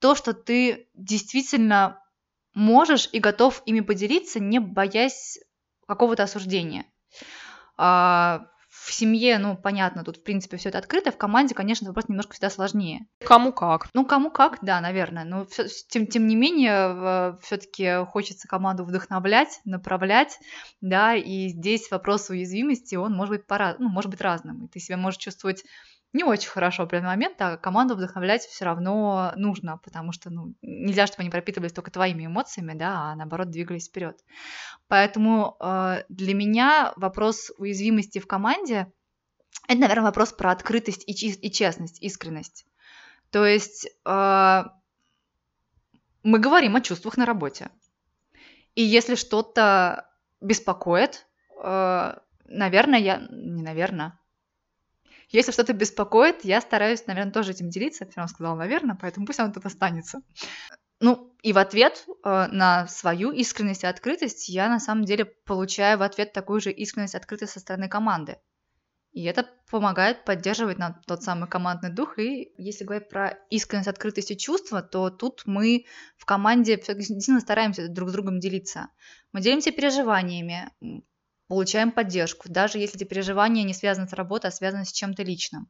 то, 0.00 0.14
что 0.14 0.32
ты 0.32 0.88
действительно 0.94 2.02
можешь 2.54 3.08
и 3.12 3.20
готов 3.20 3.62
ими 3.66 3.80
поделиться, 3.80 4.40
не 4.40 4.58
боясь 4.58 5.38
какого-то 5.86 6.24
осуждения. 6.24 6.86
Э, 7.78 8.40
в 8.86 8.92
семье, 8.92 9.38
ну, 9.38 9.56
понятно, 9.56 10.04
тут, 10.04 10.18
в 10.18 10.22
принципе, 10.22 10.56
все 10.58 10.68
это 10.68 10.78
открыто. 10.78 11.10
В 11.10 11.16
команде, 11.16 11.54
конечно, 11.54 11.88
вопрос 11.88 12.08
немножко 12.08 12.34
всегда 12.34 12.50
сложнее. 12.50 13.06
Кому 13.18 13.52
как. 13.52 13.88
Ну, 13.94 14.04
кому 14.06 14.30
как, 14.30 14.58
да, 14.62 14.80
наверное. 14.80 15.24
Но 15.24 15.44
всё, 15.46 15.64
тем, 15.88 16.06
тем 16.06 16.28
не 16.28 16.36
менее, 16.36 17.36
все-таки 17.42 18.04
хочется 18.06 18.46
команду 18.46 18.84
вдохновлять, 18.84 19.60
направлять, 19.64 20.38
да, 20.80 21.16
и 21.16 21.48
здесь 21.48 21.90
вопрос 21.90 22.30
уязвимости, 22.30 22.94
он 22.94 23.12
может 23.12 23.34
быть, 23.34 23.46
пора, 23.46 23.74
ну, 23.80 23.88
может 23.88 24.10
быть 24.10 24.20
разным. 24.20 24.66
И 24.66 24.68
ты 24.68 24.78
себя 24.78 24.96
можешь 24.96 25.18
чувствовать 25.18 25.64
не 26.12 26.24
очень 26.24 26.48
хорошо 26.48 26.82
в 26.82 26.86
определенный 26.86 27.10
момент, 27.10 27.40
а 27.40 27.56
команду 27.56 27.94
вдохновлять 27.94 28.42
все 28.42 28.64
равно 28.64 29.32
нужно, 29.36 29.78
потому 29.78 30.12
что 30.12 30.30
ну, 30.30 30.54
нельзя, 30.62 31.06
чтобы 31.06 31.22
они 31.22 31.30
пропитывались 31.30 31.72
только 31.72 31.90
твоими 31.90 32.26
эмоциями, 32.26 32.72
да, 32.74 33.12
а 33.12 33.16
наоборот 33.16 33.50
двигались 33.50 33.88
вперед. 33.88 34.18
Поэтому 34.88 35.56
э, 35.60 36.04
для 36.08 36.34
меня 36.34 36.92
вопрос 36.96 37.50
уязвимости 37.58 38.18
в 38.18 38.26
команде 38.26 38.92
это, 39.68 39.80
наверное, 39.80 40.04
вопрос 40.04 40.32
про 40.32 40.52
открытость 40.52 41.04
и, 41.06 41.12
и 41.12 41.50
честность, 41.50 42.00
искренность. 42.00 42.66
То 43.30 43.44
есть 43.44 43.88
э, 44.04 44.62
мы 46.22 46.38
говорим 46.38 46.76
о 46.76 46.80
чувствах 46.80 47.16
на 47.16 47.26
работе. 47.26 47.70
И 48.74 48.82
если 48.82 49.14
что-то 49.16 50.08
беспокоит. 50.40 51.26
Э, 51.62 52.14
наверное, 52.44 52.98
я... 52.98 53.26
Не 53.30 53.62
наверное. 53.62 54.18
Если 55.28 55.52
что-то 55.52 55.72
беспокоит, 55.72 56.44
я 56.44 56.60
стараюсь, 56.60 57.06
наверное, 57.06 57.32
тоже 57.32 57.52
этим 57.52 57.68
делиться. 57.68 58.06
Все 58.06 58.16
равно 58.16 58.32
сказала, 58.32 58.56
наверное, 58.56 58.96
поэтому 59.00 59.26
пусть 59.26 59.40
оно 59.40 59.52
тут 59.52 59.66
останется. 59.66 60.22
Ну, 61.00 61.34
и 61.42 61.52
в 61.52 61.58
ответ 61.58 62.06
э, 62.06 62.46
на 62.50 62.86
свою 62.86 63.30
искренность 63.30 63.82
и 63.84 63.86
открытость 63.86 64.48
я 64.48 64.68
на 64.68 64.80
самом 64.80 65.04
деле 65.04 65.24
получаю 65.26 65.98
в 65.98 66.02
ответ 66.02 66.32
такую 66.32 66.60
же 66.60 66.70
искренность 66.70 67.14
и 67.14 67.18
открытость 67.18 67.52
со 67.52 67.60
стороны 67.60 67.88
команды. 67.88 68.38
И 69.12 69.24
это 69.24 69.48
помогает 69.70 70.26
поддерживать 70.26 70.78
нам 70.78 71.00
тот 71.06 71.22
самый 71.22 71.48
командный 71.48 71.90
дух. 71.90 72.18
И 72.18 72.52
если 72.58 72.84
говорить 72.84 73.08
про 73.08 73.38
искренность, 73.48 73.88
открытость 73.88 74.30
и 74.30 74.36
чувства, 74.36 74.82
то 74.82 75.08
тут 75.08 75.42
мы 75.46 75.86
в 76.18 76.26
команде 76.26 76.76
действительно 76.76 77.40
стараемся 77.40 77.88
друг 77.88 78.10
с 78.10 78.12
другом 78.12 78.40
делиться. 78.40 78.88
Мы 79.32 79.40
делимся 79.40 79.72
переживаниями, 79.72 80.70
получаем 81.48 81.92
поддержку, 81.92 82.48
даже 82.48 82.78
если 82.78 82.96
эти 82.96 83.04
переживания 83.04 83.64
не 83.64 83.74
связаны 83.74 84.08
с 84.08 84.12
работой, 84.12 84.48
а 84.48 84.52
связаны 84.52 84.84
с 84.84 84.92
чем-то 84.92 85.22
личным. 85.22 85.68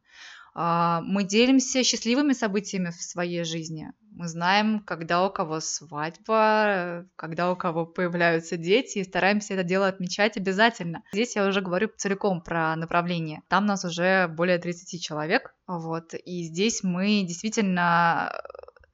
А, 0.59 1.01
мы 1.01 1.23
делимся 1.23 1.83
счастливыми 1.83 2.33
событиями 2.33 2.89
в 2.89 3.01
своей 3.01 3.43
жизни. 3.43 3.91
Мы 4.11 4.27
знаем, 4.27 4.79
когда 4.79 5.23
у 5.23 5.29
кого 5.29 5.59
свадьба, 5.59 7.05
когда 7.15 7.51
у 7.51 7.55
кого 7.55 7.85
появляются 7.85 8.57
дети, 8.57 8.97
и 8.97 9.03
стараемся 9.03 9.53
это 9.53 9.63
дело 9.63 9.87
отмечать 9.87 10.35
обязательно. 10.35 11.03
Здесь 11.13 11.35
я 11.35 11.45
уже 11.45 11.61
говорю 11.61 11.91
целиком 11.95 12.41
про 12.41 12.75
направление. 12.75 13.43
Там 13.49 13.67
нас 13.67 13.85
уже 13.85 14.27
более 14.27 14.57
30 14.57 14.99
человек, 14.99 15.53
вот, 15.67 16.15
и 16.15 16.43
здесь 16.43 16.81
мы 16.81 17.21
действительно 17.21 18.41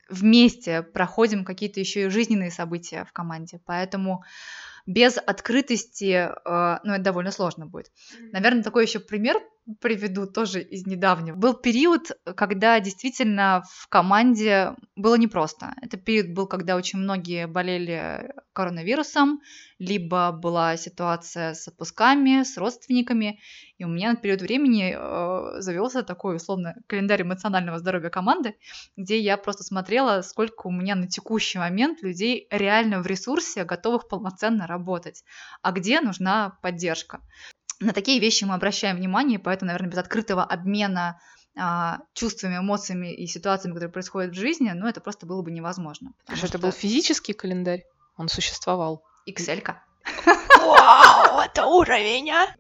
вместе 0.09 0.83
проходим 0.83 1.45
какие-то 1.45 1.79
еще 1.79 2.05
и 2.05 2.09
жизненные 2.09 2.51
события 2.51 3.05
в 3.05 3.13
команде. 3.13 3.61
Поэтому 3.65 4.23
без 4.85 5.17
открытости, 5.17 6.29
э, 6.29 6.79
ну, 6.83 6.93
это 6.93 7.03
довольно 7.03 7.31
сложно 7.31 7.65
будет. 7.65 7.91
Наверное, 8.31 8.63
такой 8.63 8.85
еще 8.85 8.99
пример 8.99 9.41
приведу 9.79 10.27
тоже 10.27 10.61
из 10.61 10.85
недавнего. 10.85 11.35
Был 11.35 11.53
период, 11.53 12.11
когда 12.35 12.79
действительно 12.79 13.63
в 13.69 13.87
команде 13.87 14.75
было 14.95 15.15
непросто. 15.15 15.73
Это 15.81 15.97
период 15.97 16.33
был, 16.33 16.47
когда 16.47 16.75
очень 16.75 16.99
многие 16.99 17.47
болели 17.47 18.33
коронавирусом, 18.51 19.41
либо 19.79 20.31
была 20.31 20.77
ситуация 20.77 21.53
с 21.53 21.67
отпусками, 21.67 22.43
с 22.43 22.57
родственниками. 22.57 23.39
И 23.77 23.85
у 23.85 23.87
меня 23.87 24.11
на 24.11 24.15
период 24.17 24.41
времени 24.41 24.95
э, 24.95 25.61
завелся 25.61 26.03
такой, 26.03 26.35
условно, 26.35 26.75
календарь 26.87 27.23
эмоционального 27.23 27.79
здоровья 27.79 28.09
команды, 28.09 28.55
где 28.95 29.19
я 29.19 29.37
просто 29.37 29.63
смотрела, 29.63 30.21
сколько 30.21 30.67
у 30.67 30.71
меня 30.71 30.95
на 30.95 31.07
текущий 31.07 31.57
момент 31.57 32.03
людей 32.03 32.47
реально 32.51 33.01
в 33.01 33.07
ресурсе, 33.07 33.63
готовых 33.63 34.07
полноценно 34.07 34.67
работать, 34.67 35.23
а 35.61 35.71
где 35.71 36.01
нужна 36.01 36.57
поддержка 36.61 37.21
на 37.83 37.93
такие 37.93 38.19
вещи 38.19 38.45
мы 38.45 38.55
обращаем 38.55 38.97
внимание, 38.97 39.39
поэтому, 39.39 39.67
наверное, 39.67 39.91
без 39.91 39.97
открытого 39.97 40.43
обмена 40.43 41.19
а, 41.55 41.99
чувствами, 42.13 42.57
эмоциями 42.57 43.13
и 43.13 43.27
ситуациями, 43.27 43.73
которые 43.73 43.91
происходят 43.91 44.31
в 44.31 44.39
жизни, 44.39 44.71
ну, 44.73 44.87
это 44.87 45.01
просто 45.01 45.25
было 45.25 45.41
бы 45.41 45.51
невозможно. 45.51 46.13
Потому 46.21 46.37
что 46.37 46.47
это 46.47 46.59
был 46.59 46.71
физический 46.71 47.33
календарь? 47.33 47.83
Он 48.17 48.29
существовал? 48.29 49.03
Excel-ка. 49.27 49.83
Вау, 50.25 51.39
это 51.41 51.65
уровень, 51.65 52.31
а! 52.31 52.55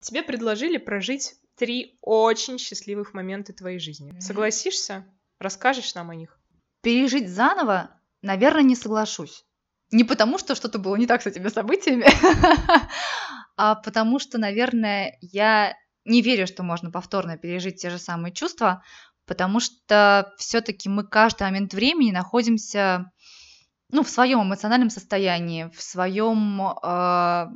Тебе 0.00 0.22
предложили 0.22 0.76
прожить 0.76 1.34
три 1.56 1.98
очень 2.00 2.58
счастливых 2.58 3.14
момента 3.14 3.52
твоей 3.52 3.78
жизни. 3.78 4.18
Согласишься? 4.20 5.04
Расскажешь 5.38 5.94
нам 5.94 6.10
о 6.10 6.14
них? 6.14 6.38
Пережить 6.82 7.28
заново, 7.28 7.90
наверное, 8.22 8.62
не 8.62 8.76
соглашусь. 8.76 9.44
Не 9.90 10.04
потому, 10.04 10.38
что 10.38 10.54
что-то 10.54 10.78
было 10.78 10.96
не 10.96 11.06
так 11.06 11.22
с 11.22 11.26
этими 11.26 11.48
событиями, 11.48 12.06
а 13.56 13.74
потому 13.76 14.18
что, 14.18 14.38
наверное, 14.38 15.16
я 15.20 15.76
не 16.04 16.20
верю, 16.22 16.46
что 16.46 16.62
можно 16.62 16.90
повторно 16.90 17.36
пережить 17.36 17.80
те 17.80 17.90
же 17.90 17.98
самые 17.98 18.32
чувства, 18.32 18.82
потому 19.26 19.60
что 19.60 20.32
все-таки 20.38 20.88
мы 20.88 21.04
каждый 21.04 21.44
момент 21.44 21.74
времени 21.74 22.10
находимся 22.10 23.10
ну, 23.90 24.02
в 24.02 24.08
своем 24.08 24.42
эмоциональном 24.42 24.90
состоянии, 24.90 25.70
в 25.74 25.80
своем 25.80 26.60
э, 26.60 27.46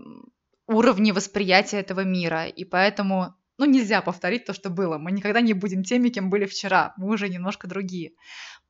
уровне 0.66 1.12
восприятия 1.12 1.78
этого 1.78 2.00
мира. 2.00 2.46
И 2.46 2.64
поэтому 2.64 3.34
ну, 3.58 3.64
нельзя 3.64 4.00
повторить 4.00 4.44
то, 4.44 4.54
что 4.54 4.70
было. 4.70 4.98
Мы 4.98 5.10
никогда 5.12 5.40
не 5.40 5.52
будем 5.52 5.82
теми, 5.82 6.08
кем 6.08 6.30
были 6.30 6.46
вчера. 6.46 6.94
Мы 6.96 7.12
уже 7.12 7.28
немножко 7.28 7.66
другие. 7.66 8.12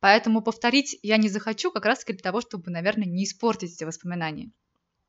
Поэтому 0.01 0.41
повторить 0.41 0.99
я 1.03 1.19
не 1.19 1.29
захочу 1.29 1.71
как 1.71 1.85
раз-таки 1.85 2.15
для 2.15 2.23
того, 2.23 2.41
чтобы, 2.41 2.71
наверное, 2.71 3.07
не 3.07 3.25
испортить 3.25 3.75
эти 3.75 3.85
воспоминания. 3.85 4.51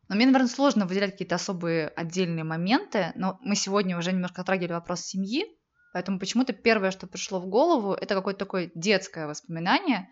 Но 0.10 0.16
мне, 0.16 0.26
наверное, 0.26 0.50
сложно 0.50 0.86
выделять 0.86 1.12
какие-то 1.12 1.36
особые 1.36 1.88
отдельные 1.90 2.44
моменты, 2.44 3.14
но 3.16 3.40
мы 3.42 3.56
сегодня 3.56 3.98
уже 3.98 4.12
немножко 4.12 4.42
затрагивали 4.42 4.74
вопрос 4.74 5.02
семьи, 5.02 5.46
поэтому 5.94 6.20
почему-то 6.20 6.52
первое, 6.52 6.92
что 6.92 7.06
пришло 7.06 7.40
в 7.40 7.46
голову, 7.46 7.94
это 7.94 8.16
какое-то 8.16 8.40
такое 8.40 8.72
детское 8.74 9.28
воспоминание, 9.28 10.10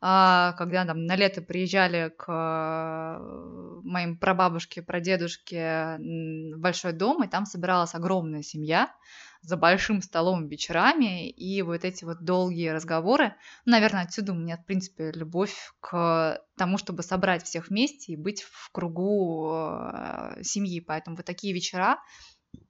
когда 0.00 0.84
там 0.86 1.06
на 1.06 1.16
лето 1.16 1.42
приезжали 1.42 2.12
к 2.16 2.26
э, 2.28 3.82
моим 3.82 4.16
прабабушке, 4.16 4.80
прадедушке 4.80 5.98
в 5.98 6.58
большой 6.58 6.92
дом, 6.92 7.24
и 7.24 7.28
там 7.28 7.46
собиралась 7.46 7.94
огромная 7.94 8.42
семья 8.42 8.94
за 9.40 9.56
большим 9.56 10.02
столом 10.02 10.48
вечерами, 10.48 11.28
и 11.30 11.62
вот 11.62 11.84
эти 11.84 12.04
вот 12.04 12.22
долгие 12.22 12.68
разговоры. 12.68 13.34
Ну, 13.64 13.72
наверное, 13.72 14.02
отсюда 14.02 14.32
у 14.32 14.36
меня, 14.36 14.56
в 14.56 14.64
принципе, 14.64 15.10
любовь 15.12 15.72
к 15.80 16.40
тому, 16.56 16.78
чтобы 16.78 17.02
собрать 17.02 17.44
всех 17.44 17.68
вместе 17.68 18.12
и 18.12 18.16
быть 18.16 18.42
в 18.42 18.70
кругу 18.70 19.50
э, 19.52 20.42
семьи. 20.42 20.80
Поэтому 20.80 21.16
вот 21.16 21.26
такие 21.26 21.52
вечера, 21.52 21.98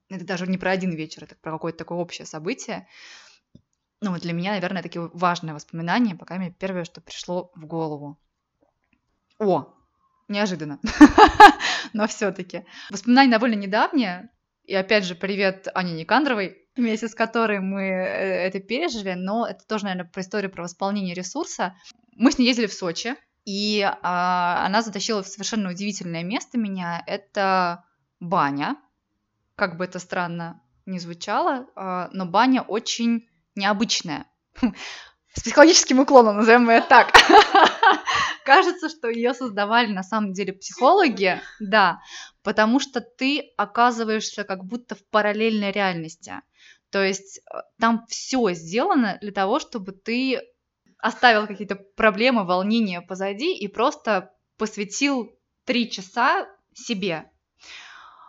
это 0.09 0.25
даже 0.25 0.47
не 0.47 0.59
про 0.59 0.71
один 0.71 0.93
вечер, 0.93 1.25
это 1.25 1.37
про 1.37 1.53
какое-то 1.53 1.79
такое 1.79 1.99
общее 1.99 2.27
событие, 2.27 2.87
ну, 4.01 4.13
вот 4.13 4.21
для 4.23 4.33
меня, 4.33 4.53
наверное, 4.53 4.83
такие 4.83 5.11
важные 5.13 5.55
воспоминания, 5.55 6.15
пока 6.15 6.37
мне 6.37 6.51
первое, 6.51 6.85
что 6.85 7.01
пришло 7.01 7.51
в 7.55 7.67
голову. 7.67 8.19
О, 9.39 9.75
неожиданно. 10.29 10.79
Но 11.93 12.07
все-таки. 12.07 12.65
Воспоминания 12.91 13.31
довольно 13.31 13.55
недавние. 13.55 14.31
И 14.65 14.75
опять 14.75 15.05
же, 15.05 15.15
привет 15.15 15.69
Ане 15.75 15.95
Никандровой, 15.95 16.59
вместе 16.77 17.09
с 17.09 17.15
которой 17.15 17.61
мы 17.61 17.83
э, 17.83 18.47
это 18.47 18.61
пережили. 18.61 19.15
Но 19.15 19.47
это 19.47 19.67
тоже, 19.67 19.85
наверное, 19.85 20.11
про 20.11 20.23
историю 20.23 20.51
про 20.51 20.63
восполнение 20.63 21.15
ресурса. 21.15 21.75
Мы 22.15 22.31
с 22.31 22.39
ней 22.39 22.47
ездили 22.47 22.67
в 22.67 22.73
Сочи, 22.73 23.17
и 23.45 23.83
а, 23.83 24.65
она 24.67 24.83
затащила 24.83 25.23
в 25.23 25.29
совершенно 25.29 25.71
удивительное 25.71 26.23
место 26.23 26.59
меня. 26.59 27.03
Это 27.07 27.85
баня. 28.21 28.77
Как 29.57 29.77
бы 29.77 29.85
это 29.85 29.99
странно 29.99 30.61
не 30.87 30.99
звучало, 30.99 31.67
а, 31.75 32.11
но 32.13 32.27
баня 32.27 32.63
очень 32.63 33.28
необычная. 33.59 34.27
С 35.35 35.43
психологическим 35.43 36.01
уклоном, 36.01 36.37
назовем 36.37 36.69
ее 36.71 36.81
так. 36.81 37.13
Кажется, 38.45 38.89
что 38.89 39.09
ее 39.09 39.35
создавали 39.35 39.93
на 39.93 40.03
самом 40.03 40.33
деле 40.33 40.55
психологи, 40.55 41.41
да, 41.61 42.01
потому 42.43 42.81
что 42.81 43.01
ты 43.01 43.53
оказываешься 43.57 44.45
как 44.45 44.65
будто 44.65 44.95
в 44.95 45.05
параллельной 45.11 45.71
реальности. 45.71 46.41
То 46.91 47.05
есть 47.05 47.39
э, 47.39 47.59
там 47.79 48.07
все 48.09 48.53
сделано 48.53 49.19
для 49.21 49.33
того, 49.33 49.61
чтобы 49.61 49.93
ты 49.93 50.41
оставил 50.99 51.47
какие-то 51.47 51.77
проблемы, 51.77 52.45
волнения 52.45 53.01
позади 53.01 53.55
и 53.55 53.69
просто 53.69 54.33
посвятил 54.57 55.31
три 55.65 55.91
часа 55.91 56.49
себе. 56.75 57.31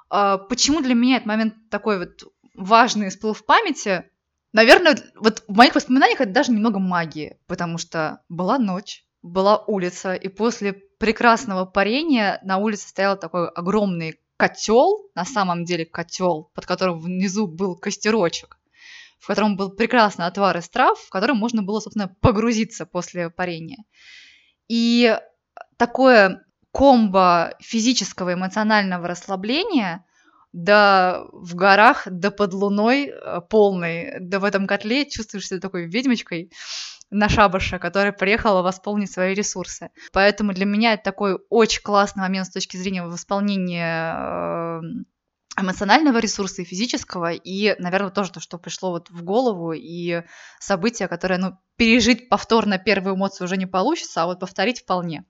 А, 0.10 0.38
почему 0.38 0.82
для 0.82 0.94
меня 0.94 1.18
этот 1.18 1.28
момент 1.28 1.70
такой 1.70 2.00
вот 2.00 2.32
важный 2.54 3.10
всплыл 3.10 3.34
в 3.34 3.46
памяти? 3.46 4.10
Наверное, 4.52 4.98
вот 5.16 5.44
в 5.48 5.56
моих 5.56 5.76
воспоминаниях 5.76 6.22
это 6.22 6.32
даже 6.32 6.52
немного 6.52 6.80
магии, 6.80 7.38
потому 7.48 7.78
что 7.78 8.22
была 8.30 8.58
ночь, 8.58 9.06
была 9.22 9.64
улица, 9.66 10.14
и 10.16 10.28
после 10.28 10.74
прекрасного 10.74 11.66
парения 11.66 12.40
на 12.44 12.58
улице 12.58 12.88
стоял 12.88 13.18
такой 13.18 13.48
огромный 13.50 14.20
котел, 14.38 15.10
на 15.16 15.26
самом 15.26 15.66
деле 15.66 15.86
котел, 15.86 16.50
под 16.56 16.66
которым 16.66 17.00
внизу 17.00 17.46
был 17.46 17.76
костерочек, 17.76 18.58
в 19.20 19.28
котором 19.28 19.56
был 19.56 19.70
прекрасный 19.72 20.26
отвар 20.26 20.58
из 20.58 20.70
трав, 20.70 20.98
в 20.98 21.10
котором 21.10 21.38
можно 21.38 21.62
было, 21.62 21.80
собственно, 21.80 22.08
погрузиться 22.22 22.86
после 22.86 23.30
парения. 23.30 23.84
И 24.68 25.16
такое 25.78 26.46
комбо 26.72 27.56
физического 27.60 28.32
и 28.32 28.34
эмоционального 28.34 29.08
расслабления 29.08 30.06
да 30.52 31.26
в 31.32 31.56
горах, 31.56 32.08
да 32.10 32.32
под 32.32 32.54
луной 32.54 33.08
э, 33.08 33.42
полной, 33.50 34.20
да 34.20 34.40
в 34.40 34.44
этом 34.44 34.68
котле 34.68 35.06
чувствуешь 35.06 35.48
себя 35.48 35.60
такой 35.60 35.86
ведьмочкой 35.86 36.52
на 37.12 37.30
шабаше, 37.30 37.80
которая 37.80 38.12
приехала 38.12 38.62
восполнить 38.62 39.12
свои 39.12 39.34
ресурсы. 39.34 39.90
Поэтому 40.12 40.54
для 40.54 40.66
меня 40.66 40.94
это 40.94 41.04
такой 41.04 41.40
очень 41.50 41.82
классный 41.82 42.22
момент 42.22 42.48
с 42.48 42.52
точки 42.52 42.78
зрения 42.78 43.04
восполнения 43.04 44.16
э, 44.16 44.82
эмоционального 45.58 46.20
ресурса 46.20 46.62
и 46.62 46.66
физического, 46.66 47.32
и, 47.32 47.76
наверное, 47.80 48.12
тоже 48.12 48.32
то, 48.32 48.40
что 48.40 48.58
пришло 48.58 48.92
вот 48.92 49.10
в 49.10 49.24
голову, 49.24 49.74
и 49.74 50.24
события, 50.60 51.08
которые, 51.08 51.38
ну, 51.40 51.58
пережить 51.76 52.30
повторно 52.30 52.78
первую 52.78 53.16
эмоцию 53.16 53.46
уже 53.46 53.58
не 53.58 53.66
получится, 53.66 54.24
а 54.24 54.26
вот 54.26 54.40
повторить 54.40 54.82
вполне. 54.82 55.26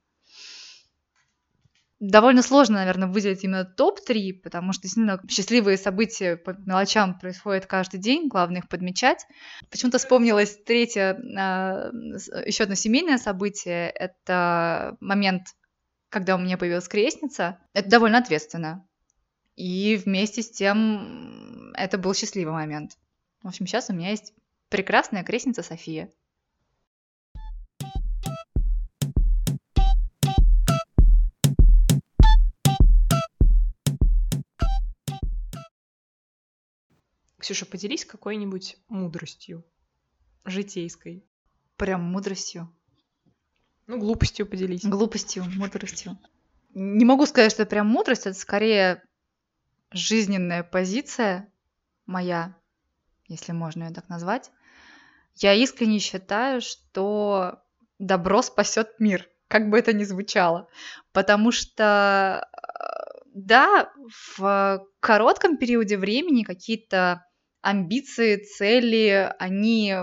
Довольно 2.00 2.42
сложно, 2.42 2.78
наверное, 2.78 3.10
выделить 3.10 3.44
именно 3.44 3.66
топ-3, 3.66 4.42
потому 4.42 4.72
что 4.72 4.84
действительно 4.84 5.22
счастливые 5.28 5.78
события 5.78 6.38
по 6.38 6.52
мелочам 6.52 7.20
происходят 7.20 7.66
каждый 7.66 8.00
день, 8.00 8.30
главное 8.30 8.62
их 8.62 8.70
подмечать. 8.70 9.26
Почему-то 9.70 9.98
вспомнилось 9.98 10.58
третье, 10.66 11.20
а, 11.38 11.92
еще 12.46 12.64
одно 12.64 12.76
семейное 12.76 13.18
событие, 13.18 13.90
это 13.90 14.96
момент, 15.02 15.48
когда 16.08 16.36
у 16.36 16.40
меня 16.40 16.58
появилась 16.58 16.88
крестница. 16.88 17.60
Это 17.74 17.90
довольно 17.90 18.20
ответственно, 18.20 18.88
и 19.58 19.98
вместе 19.98 20.42
с 20.42 20.50
тем 20.50 21.74
это 21.74 21.98
был 21.98 22.14
счастливый 22.14 22.54
момент. 22.54 22.92
В 23.44 23.48
общем, 23.50 23.68
сейчас 23.68 23.90
у 23.90 23.94
меня 23.94 24.12
есть 24.12 24.34
прекрасная 24.70 25.24
крестница 25.26 25.64
София. 25.64 26.14
Ксюша, 37.50 37.66
поделись 37.66 38.06
какой-нибудь 38.06 38.78
мудростью 38.90 39.66
житейской. 40.46 41.26
Прям 41.78 42.04
мудростью. 42.04 42.72
Ну, 43.88 43.98
глупостью 43.98 44.46
поделись. 44.46 44.86
Глупостью, 44.86 45.46
мудростью. 45.56 46.20
Не 46.76 47.06
могу 47.06 47.26
сказать, 47.26 47.52
что 47.52 47.64
это 47.64 47.72
прям 47.72 47.88
мудрость, 47.88 48.28
это 48.28 48.38
скорее 48.38 49.02
жизненная 49.90 50.62
позиция 50.62 51.52
моя, 52.06 52.56
если 53.28 53.52
можно 53.52 53.86
ее 53.86 53.96
так 53.96 54.10
назвать, 54.10 54.52
я 55.38 55.56
искренне 55.56 55.98
считаю, 55.98 56.62
что 56.62 57.64
добро 57.98 58.44
спасет 58.44 59.00
мир, 59.00 59.28
как 59.48 59.72
бы 59.72 59.80
это 59.80 59.92
ни 59.92 60.04
звучало. 60.04 60.68
Потому 61.14 61.52
что, 61.52 62.48
э, 62.48 63.22
да, 63.34 63.92
в 64.28 64.86
коротком 65.00 65.58
периоде 65.58 65.98
времени 65.98 66.44
какие-то 66.44 67.26
амбиции, 67.62 68.38
цели, 68.38 69.34
они 69.40 69.96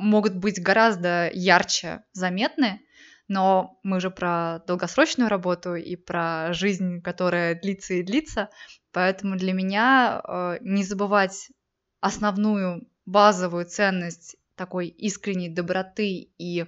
могут 0.00 0.34
быть 0.36 0.62
гораздо 0.62 1.30
ярче 1.32 2.02
заметны, 2.12 2.80
но 3.28 3.78
мы 3.82 4.00
же 4.00 4.10
про 4.10 4.60
долгосрочную 4.66 5.28
работу 5.28 5.74
и 5.76 5.94
про 5.94 6.52
жизнь, 6.52 7.00
которая 7.02 7.54
длится 7.54 7.94
и 7.94 8.02
длится, 8.02 8.48
поэтому 8.92 9.36
для 9.36 9.52
меня 9.52 10.20
э, 10.22 10.58
не 10.62 10.82
забывать 10.82 11.50
основную 12.00 12.88
базовую 13.06 13.66
ценность 13.66 14.36
такой 14.56 14.88
искренней 14.88 15.48
доброты 15.48 16.30
и 16.38 16.66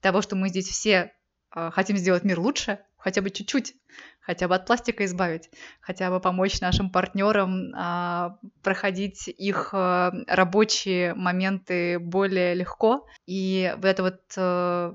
того, 0.00 0.22
что 0.22 0.36
мы 0.36 0.48
здесь 0.48 0.68
все 0.68 1.12
э, 1.54 1.70
хотим 1.72 1.96
сделать 1.96 2.24
мир 2.24 2.40
лучше, 2.40 2.80
хотя 2.98 3.22
бы 3.22 3.30
чуть-чуть, 3.30 3.74
хотя 4.22 4.48
бы 4.48 4.54
от 4.54 4.66
пластика 4.66 5.04
избавить, 5.04 5.50
хотя 5.80 6.10
бы 6.10 6.20
помочь 6.20 6.60
нашим 6.60 6.90
партнерам 6.90 7.74
э, 7.74 8.36
проходить 8.62 9.28
их 9.28 9.70
э, 9.74 10.10
рабочие 10.26 11.14
моменты 11.14 11.98
более 11.98 12.54
легко. 12.54 13.06
И 13.26 13.72
вот 13.76 13.84
это 13.84 14.02
вот 14.02 14.20
э, 14.36 14.94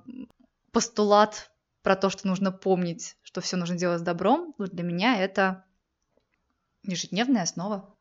постулат 0.71 1.51
про 1.83 1.95
то, 1.95 2.09
что 2.09 2.27
нужно 2.27 2.51
помнить, 2.51 3.17
что 3.21 3.41
все 3.41 3.57
нужно 3.57 3.77
делать 3.77 3.99
с 3.99 4.03
добром, 4.03 4.53
ну, 4.57 4.65
для 4.65 4.83
меня 4.83 5.21
это 5.21 5.65
ежедневная 6.83 7.43
основа. 7.43 7.93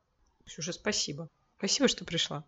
Ксюша, 0.46 0.72
спасибо. 0.72 1.28
Спасибо, 1.58 1.88
что 1.88 2.04
пришла. 2.04 2.44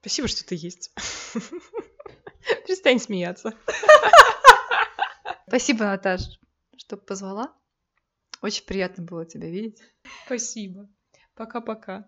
Спасибо, 0.00 0.28
что 0.28 0.44
ты 0.44 0.54
есть. 0.54 0.92
Перестань 2.66 2.98
смеяться. 2.98 3.54
Спасибо, 5.46 5.84
Наташ, 5.84 6.38
что 6.76 6.96
позвала. 6.96 7.54
Очень 8.40 8.64
приятно 8.66 9.02
было 9.04 9.26
тебя 9.26 9.48
видеть. 9.48 9.82
Спасибо. 10.26 10.88
Пока-пока. 11.34 12.06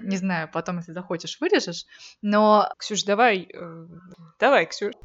Не 0.00 0.16
знаю, 0.18 0.48
потом, 0.52 0.78
если 0.78 0.92
захочешь, 0.92 1.40
вырежешь. 1.40 1.84
Но... 2.22 2.72
Ксюш, 2.78 3.02
давай... 3.02 3.48
Э, 3.52 3.86
давай, 4.38 4.66
Ксюш. 4.66 4.94